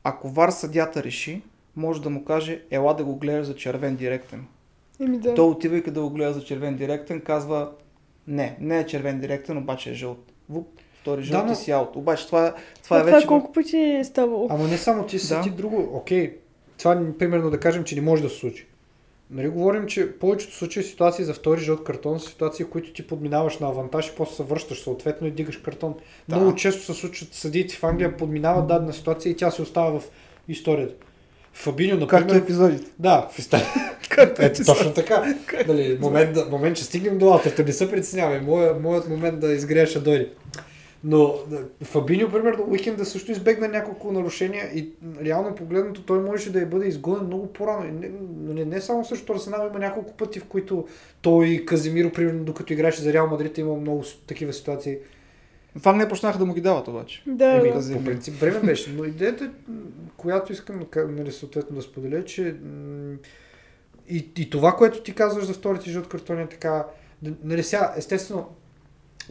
[0.04, 1.42] ако вар съдята реши,
[1.76, 4.46] може да му каже, ела да го гледаш за червен директен.
[5.02, 5.34] Еми да.
[5.34, 7.72] Той отивайки да го гледа за червен директен, казва,
[8.28, 10.32] не, не е червен директен, обаче е жълт.
[10.50, 10.68] Вуп,
[11.02, 11.96] втори жълт Да, но- и си аут.
[11.96, 13.28] Обаче това, това Това, е това вече...
[13.28, 14.48] колко пъти е ставало?
[14.52, 15.42] Ама не само ти, са Да.
[15.42, 15.90] ти друго.
[15.94, 16.38] Окей,
[16.78, 18.68] това примерно да кажем, че не може да се случи.
[19.32, 23.08] Нали говорим, че повечето случаи ситуации за втори жълт картон са ситуации, в които ти
[23.08, 25.96] подминаваш на авантаж и после се връщаш съответно и дигаш картон.
[26.30, 26.36] Да.
[26.36, 30.04] Много често се случват съдиите в Англия подминават дадена ситуация и тя се остава в
[30.48, 31.06] историята.
[31.54, 32.44] Фабиньо, Както например...
[32.44, 32.92] епизодите.
[33.00, 33.98] Да, в историята.
[34.10, 35.36] Както Ето, точно така.
[35.68, 38.40] Дали, момент, да, момент, че стигнем до аутрото, не се притеснявай.
[38.40, 40.30] Моя, моят момент да изгрея ще дойде.
[41.04, 41.36] Но
[41.84, 44.90] Фабиньо, примерно, уикенда също избегна няколко нарушения и
[45.24, 47.86] реално погледнато той можеше да я бъде изгонен много по-рано.
[47.86, 48.10] И Не,
[48.54, 50.88] не, не само срещу Арсенал, има няколко пъти, в които
[51.22, 54.98] той и Казимиро, примерно, докато играеше за Реал Мадрид, има много такива ситуации.
[55.80, 57.24] В Англия почнаха да му ги дават обаче.
[57.28, 57.94] Да, Еми, да.
[57.94, 58.94] По принцип време беше.
[58.98, 59.52] Но идеята,
[60.18, 62.56] която искам нали, съответно да споделя, е, че
[64.10, 66.86] и, и това, което ти казваш за вторите жълт картони е така.
[67.44, 68.48] Нали, сега, естествено,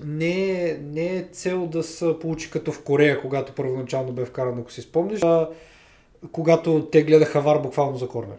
[0.05, 4.59] не е, не е цел да се получи като в Корея, когато първоначално бе вкаран,
[4.59, 5.49] ако си спомниш, а,
[6.33, 8.37] когато те гледаха вар буквално за корнер.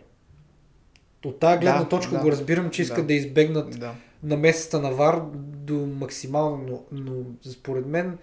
[1.25, 2.21] От тази гледна Да, точка да.
[2.21, 3.07] го разбирам, че искат Да.
[3.07, 3.91] да избегнат Да.
[4.23, 7.13] на месеца на ВАР до максимално, но,
[7.51, 8.17] според мен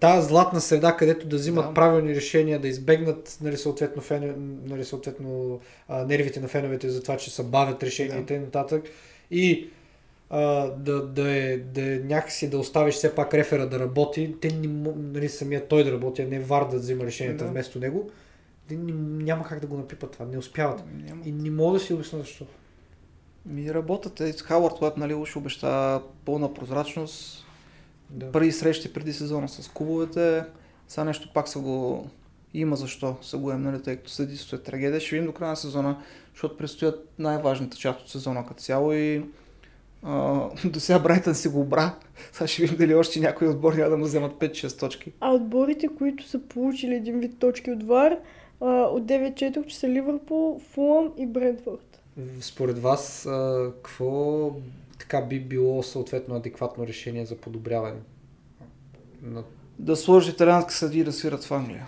[0.00, 1.74] тази златна среда, където да взимат Да.
[1.74, 4.34] правилни решения, да избегнат нали, съответно, фен,
[4.66, 8.34] нали, съответно а, нервите на феновете за това, че се бавят решения Да.
[8.34, 8.84] и нататък.
[9.30, 9.68] И
[10.34, 14.48] а, да, да, е, да е някакси да оставиш все пак рефера да работи, те
[14.50, 17.50] не, нали, самия той да работи, а не ВАР да взима решенията Да.
[17.50, 18.10] вместо него.
[18.68, 20.82] Те не- няма как да го напипат това, не успяват.
[21.08, 21.22] Няма.
[21.24, 22.46] И не мога да си обясня защо.
[23.46, 27.46] Ми работят е с Хауърд Уеб, нали, уж обеща пълна прозрачност.
[28.10, 28.32] Да.
[28.32, 30.44] Първи срещи преди сезона с клубовете.
[30.88, 32.06] Сега нещо пак са го...
[32.54, 35.00] Има защо са го емнали, тъй като съдейството е трагедия.
[35.00, 36.02] Ще видим до края на сезона,
[36.32, 39.24] защото предстоят най-важната част от сезона като цяло и
[40.64, 41.94] До сега Брайтън си го обра.
[42.32, 45.12] Сега ще видим дали още някои отбор няма да му вземат 5-6 точки.
[45.20, 48.18] А отборите, които са получили един вид точки от ВАР,
[48.60, 52.02] от 9 четох, че са Ливърпул, Фулъм и Брентфорд.
[52.40, 53.28] Според вас,
[53.82, 54.50] какво
[54.98, 58.00] така би било съответно адекватно решение за подобряване?
[59.22, 59.42] На...
[59.78, 61.86] Да сложи италиански съди и да свират в Англия.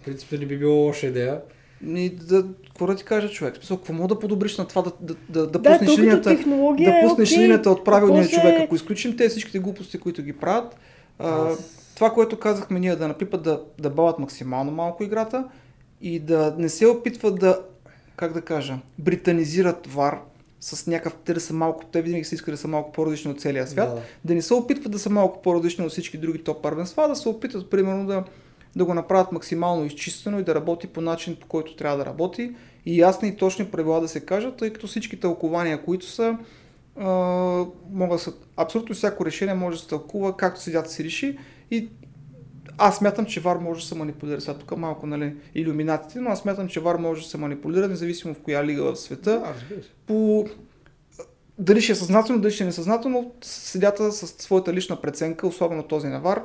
[0.00, 1.40] В принцип не би било лоша идея.
[1.86, 3.56] И да, какво да ти кажа човек?
[3.56, 6.34] Смисъл, какво мога да подобриш на това да, да, да, да Да, пуснеш линията, да
[6.34, 7.42] е пуснеш окей.
[7.42, 8.60] линията от правилния После- човек.
[8.60, 10.76] Ако изключим те всичките глупости, които ги правят,
[11.18, 15.44] а, Аз- това, което казахме ние, да напипат да, да балат максимално малко играта
[16.00, 17.60] и да не се опитват да,
[18.16, 20.18] как да кажа, британизират вар
[20.60, 23.40] с някакъв, те да са малко, те винаги са искали да са малко по-различни от
[23.40, 24.00] целия свят, Да, да.
[24.24, 27.28] да не се опитват да са малко по-различни от всички други топ първенства, да се
[27.28, 28.24] опитат примерно да,
[28.76, 32.54] да го направят максимално изчистено и да работи по начин, по който трябва да работи
[32.86, 36.38] и ясни и точни правила да се кажат, тъй като всички тълкования, които са,
[36.96, 37.08] а,
[37.90, 41.38] могат да са, абсолютно всяко решение може да се тълкува както съдята си реши
[41.70, 41.88] и
[42.78, 44.40] аз смятам, че ВАР може да се манипулира.
[44.40, 48.34] Сега тук малко, нали, иллюминатите, но аз смятам, че ВАР може да се манипулира, независимо
[48.34, 49.54] в коя лига в света
[50.06, 50.46] по
[51.58, 56.08] дали ще е съзнателно, дали ще е несъзнателно, седята с своята лична преценка, особено този
[56.08, 56.42] навар.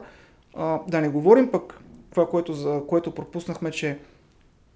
[0.56, 1.80] А, да не говорим пък
[2.18, 4.00] това, което, за което пропуснахме, че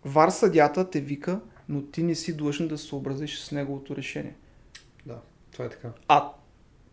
[0.05, 1.39] вар съдята те вика,
[1.69, 4.35] но ти не си длъжен да се съобразиш с неговото решение.
[5.05, 5.17] Да,
[5.51, 5.89] това е така.
[6.07, 6.31] А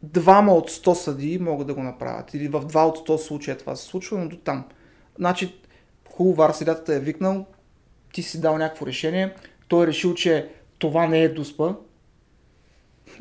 [0.02, 2.34] двама от 100 съдии могат да го направят.
[2.34, 4.64] Или в два от 100 случая това се случва, но до там.
[5.18, 5.54] Значи,
[6.10, 7.46] хубаво вар съдята е викнал,
[8.12, 9.34] ти си дал някакво решение,
[9.68, 11.74] той е решил, че това не е дуспа,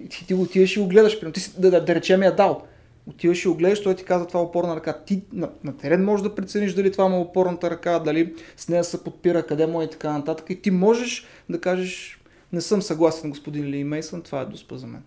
[0.04, 1.20] и ти, ти го отиваш и го гледаш.
[1.34, 2.68] Ти си, да, да, да речем я дал.
[3.10, 4.94] Отиваш и го гледаш, той ти казва това е опорна ръка.
[5.06, 8.70] Ти на, на терен можеш да прецениш дали това му е опорната ръка, дали с
[8.70, 10.50] нея се подпира, къде му е и така нататък.
[10.50, 12.20] И ти можеш да кажеш,
[12.54, 15.04] не съм съгласен господин Ли Мейсън, това е дуспа за мен.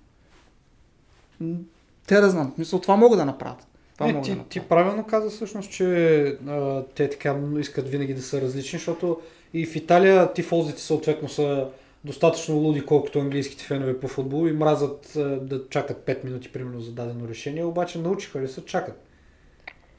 [2.07, 2.55] Те да знам.
[2.59, 3.67] Мисля, това могат да направят.
[3.95, 4.51] Това Не, могат да ти, направят.
[4.51, 9.21] ти правилно каза всъщност, че а, те така искат винаги да са различни, защото
[9.55, 11.69] и в Италия тифозите съответно са
[12.05, 16.81] достатъчно луди, колкото английските фенове по футбол и мразят а, да чакат 5 минути примерно
[16.81, 19.07] за дадено решение, обаче научиха ли се чакат.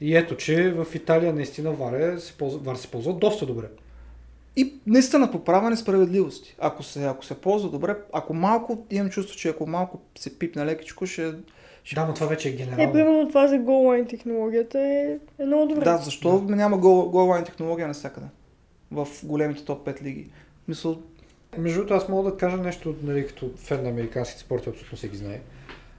[0.00, 3.66] И ето, че в Италия наистина Вар, се ползва, Вар се ползва доста добре.
[4.56, 6.56] И наистина поправя несправедливости.
[6.58, 10.66] Ако се, ако се ползва добре, ако малко, имам чувство, че ако малко се пипне
[10.66, 11.32] лекичко, ще...
[11.84, 11.94] ще...
[11.94, 12.92] Да, но това вече е Е, генерално.
[12.92, 15.84] примерно това за голлайн технологията е, е много добре.
[15.84, 16.56] Да, защо да.
[16.56, 18.26] няма гол, голлайн технология навсякъде?
[18.90, 20.30] В големите топ 5 лиги.
[20.68, 20.98] Мисъл,
[21.58, 25.16] Между другото, аз мога да кажа нещо, нали, като фен на американските спорти, абсолютно всеки
[25.16, 25.40] знае.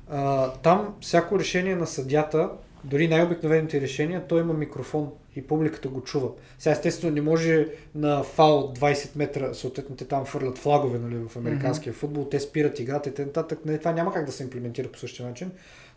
[0.10, 2.49] А, там всяко решение на съдята,
[2.84, 6.30] дори най-обикновените решения, той има микрофон и публиката го чува.
[6.60, 11.16] Сега естествено не може на фал от 20 метра, съответно те там фърлят флагове нали,
[11.28, 13.45] в американския футбол, те спират играта и т.н.
[13.66, 15.51] Нали, това няма как да се имплементира по същия начин.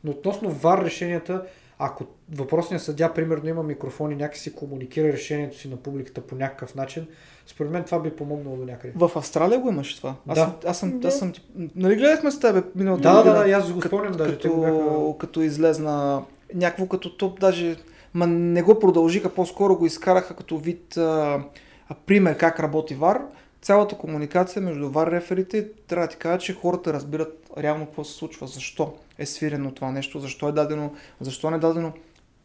[0.04, 1.44] Но относно ВАР решенията,
[1.78, 6.74] ако въпросният съдя, примерно, има микрофон и някакси комуникира решението си на публиката по някакъв
[6.74, 7.06] начин,
[7.46, 8.92] според мен това би помогнало до някъде.
[8.96, 10.14] в Австралия го имаш това.
[10.28, 10.44] Аз, Да.
[10.44, 11.08] съм, аз, съм, Да.
[11.08, 11.32] аз съм...
[11.76, 13.38] Нали гледахме с тебе миналата Да, да, година?
[13.38, 14.32] да, и аз го като- спомням даже.
[14.32, 15.18] Като, бяха...
[15.18, 16.22] като излезна
[16.54, 17.76] някакво като топ, даже
[18.14, 21.40] ма не го продължиха, по-скоро го изкараха като вид а,
[21.88, 23.20] а, пример как работи ВАР.
[23.62, 28.12] Цялата комуникация между ВАР реферите трябва да ти кажа, че хората разбират реално какво се
[28.14, 31.92] случва, защо е свирено това нещо, защо е дадено, защо не е дадено.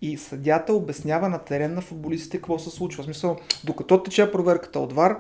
[0.01, 3.03] И съдята обяснява на терен на футболистите какво се случва.
[3.03, 5.17] В смисъл, докато тече проверката от ВАР,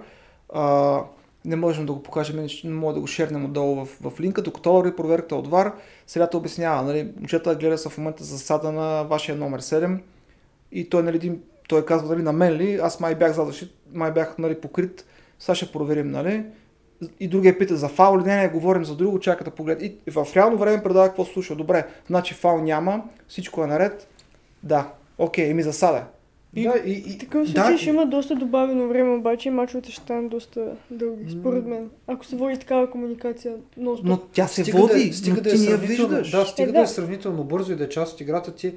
[0.53, 1.03] а,
[1.45, 4.73] не можем да го покажем, не мога да го шернем отдолу в, в линка, докато
[4.73, 5.73] върви проверката от ВАР,
[6.07, 9.99] съдята обяснява, нали, момчета гледа се в момента засада на вашия номер 7
[10.71, 14.37] и той, нали, той казва, нали, на мен ли, аз май бях задъщит, май бях,
[14.37, 15.05] нали, покрит,
[15.39, 16.45] сега ще проверим, нали,
[17.19, 19.85] и другия пита за фаул, не, не, говорим за друго, чака да погледа.
[19.85, 21.55] И в реално време предава какво се случва.
[21.55, 24.07] Добре, значи фаул няма, всичко е наред.
[24.63, 24.87] Да,
[25.17, 26.03] окей, еми засада.
[26.55, 29.51] И- да, и, и, такъв да, случай и- ще има доста добавено време, обаче и
[29.51, 31.89] мачовете ще станат доста дълги, според мен.
[32.07, 35.49] Ако се води такава комуникация, но, Но тя се стига води, да, стига но да
[35.49, 36.31] ти е не я виждаш.
[36.31, 36.77] Да, стига Е, да.
[36.77, 36.83] да.
[36.83, 38.73] е сравнително бързо и да е част от играта ти.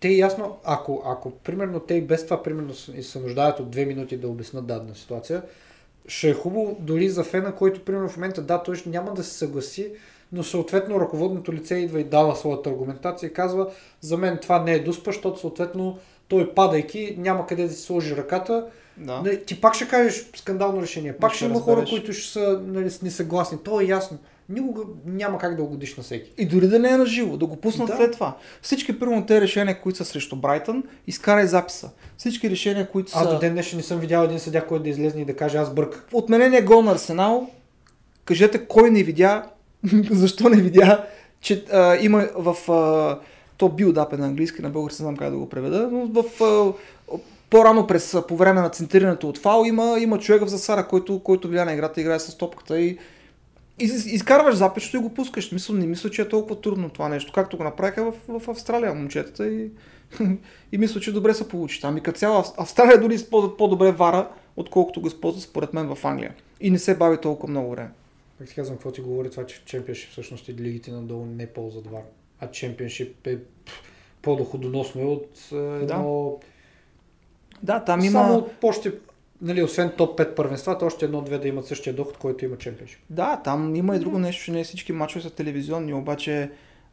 [0.00, 4.16] Те ясно, ако, ако примерно те и без това примерно се нуждаят от две минути
[4.16, 5.42] да обяснат дадена ситуация,
[6.08, 9.24] ще е хубаво дори за фена, който примерно в момента да, той ще няма да
[9.24, 9.92] се съгласи,
[10.32, 14.72] но съответно ръководното лице идва и дава своята аргументация и казва за мен това не
[14.72, 15.98] е дуспа, защото съответно
[16.28, 18.66] той падайки няма къде да си сложи ръката.
[18.96, 19.22] Да.
[19.46, 21.16] Ти пак ще кажеш скандално решение.
[21.16, 21.90] Пак ще ще има хора, разбереш.
[21.90, 23.58] които ще са нали, несъгласни.
[23.64, 24.18] То е ясно.
[24.48, 26.32] Никога няма как да угодиш на всеки.
[26.38, 27.96] И дори да не е на живо, да го пуснат Да.
[27.96, 28.36] след това.
[28.62, 31.90] Всички първо те решения, които са срещу Брайтън, изкарай записа.
[32.16, 33.18] Всички решения, които са...
[33.18, 35.58] Аз до ден днешен не съм видял един съдя, който да излезне и да каже
[35.58, 36.06] аз бърках.
[36.12, 37.50] Отменения гол на Арсенал,
[38.24, 39.46] кажете кой не видя,
[40.10, 41.06] защо не видя
[41.40, 42.72] че а, има в...
[42.72, 43.18] А,
[43.56, 46.42] то билдап е на английски, на български не знам как да го преведа, но в...
[46.42, 46.72] А,
[47.50, 51.48] по-рано през, по време на центрирането от фал има, има човек в засара, който, който
[51.48, 52.98] влияе на играта, играе с топката и
[53.78, 55.52] из, изкарваш запечето и го пускаш.
[55.52, 58.94] Мисля, не мисля, че е толкова трудно това нещо, както го направиха в, в Австралия
[58.94, 59.70] момчетата и,
[60.72, 61.96] и мисля, че добре се получи там.
[61.96, 66.34] И като цяло Австралия дори използват по-добре вара, отколкото го използват според мен в Англия.
[66.60, 67.90] И не се бави толкова много време.
[68.38, 71.46] Как ти казвам, какво ти говори това, че в чемпионшип всъщност и лигите надолу не
[71.46, 72.02] ползват вар.
[72.40, 73.38] А чемпионшип е
[74.22, 76.38] по-доходоносно е от е, едно...
[77.62, 77.72] Да.
[77.72, 78.10] да, там има...
[78.10, 78.92] Само още,
[79.40, 83.00] нали, освен топ 5 първенства, още едно-две да имат същия доход, който има чемпионшип.
[83.10, 86.50] Да, там има и друго нещо, че не всички мачове са телевизионни, обаче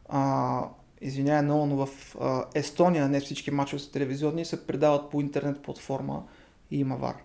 [0.09, 0.61] а,
[1.01, 5.21] извинявай много, но в а, Естония не всички мачове са телевизионни и се предават по
[5.21, 6.23] интернет платформа
[6.71, 7.15] и има вар.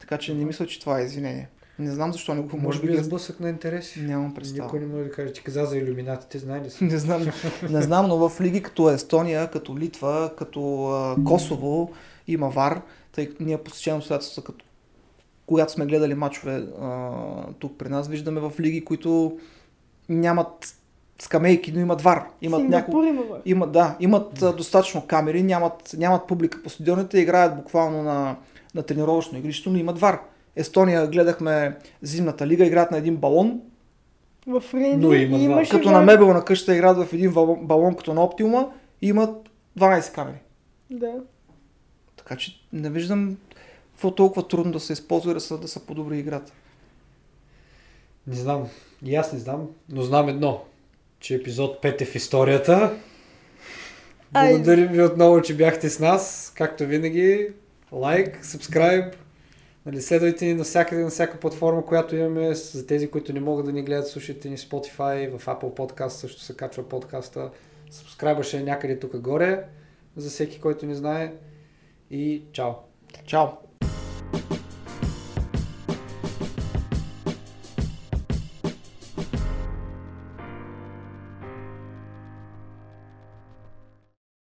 [0.00, 1.48] Така че не мисля, че това е извинение.
[1.78, 2.86] Не знам защо не го може би.
[2.86, 4.00] Може би е сблъсък на интереси.
[4.00, 4.64] Нямам представа.
[4.64, 6.84] Никой не може да каже, че каза за иллюминатите, знае ли си?
[6.90, 7.26] не знам.
[7.70, 11.92] Не знам, но в лиги като Естония, като Литва, като а, Косово
[12.26, 12.82] има вар.
[13.12, 14.64] Тъй ние посещаваме обстоятелства, като
[15.46, 17.10] когато сме гледали мачове а,
[17.58, 19.38] тук при нас, виждаме в лиги, които
[20.08, 20.76] нямат
[21.18, 22.24] скамейки, но имат вар.
[22.42, 23.04] Имат няколко...
[23.06, 23.40] има вар.
[23.44, 28.36] Има, да, имат а, достатъчно камери, нямат, нямат публика по стадионите, играят буквално на,
[28.74, 30.20] на тренировъчно игрище, но имат вар.
[30.56, 33.60] Естония гледахме зимната лига, играят на един балон.
[34.46, 38.14] В Рейни но има имаше Като на мебел на къщата играят в един балон, като
[38.14, 38.68] на Оптиума
[39.02, 40.38] и имат 12 камери.
[40.90, 41.12] Да.
[42.24, 43.36] Така че не виждам
[43.92, 46.52] какво толкова трудно да се използва и да се, да се подобри играта.
[48.26, 48.68] Не знам.
[49.04, 50.64] И аз не знам, но знам едно,
[51.20, 52.98] че епизод 5 е в историята.
[54.32, 56.52] Благодарим ви отново, че бяхте с нас.
[56.56, 57.48] Както винаги,
[57.92, 59.14] лайк, сабскрайб,
[59.86, 62.54] Нали, следвайте ни навсякъде, на всяка платформа, която имаме.
[62.54, 66.40] За тези, които не могат да ни гледат, слушайте ни Spotify, в Apple Podcast също
[66.40, 67.50] се качва подкаста.
[67.90, 69.64] Сабскрайбър е някъде тук горе,
[70.16, 71.32] за всеки, който не знае.
[72.14, 72.72] И чао!
[73.26, 73.58] Чао!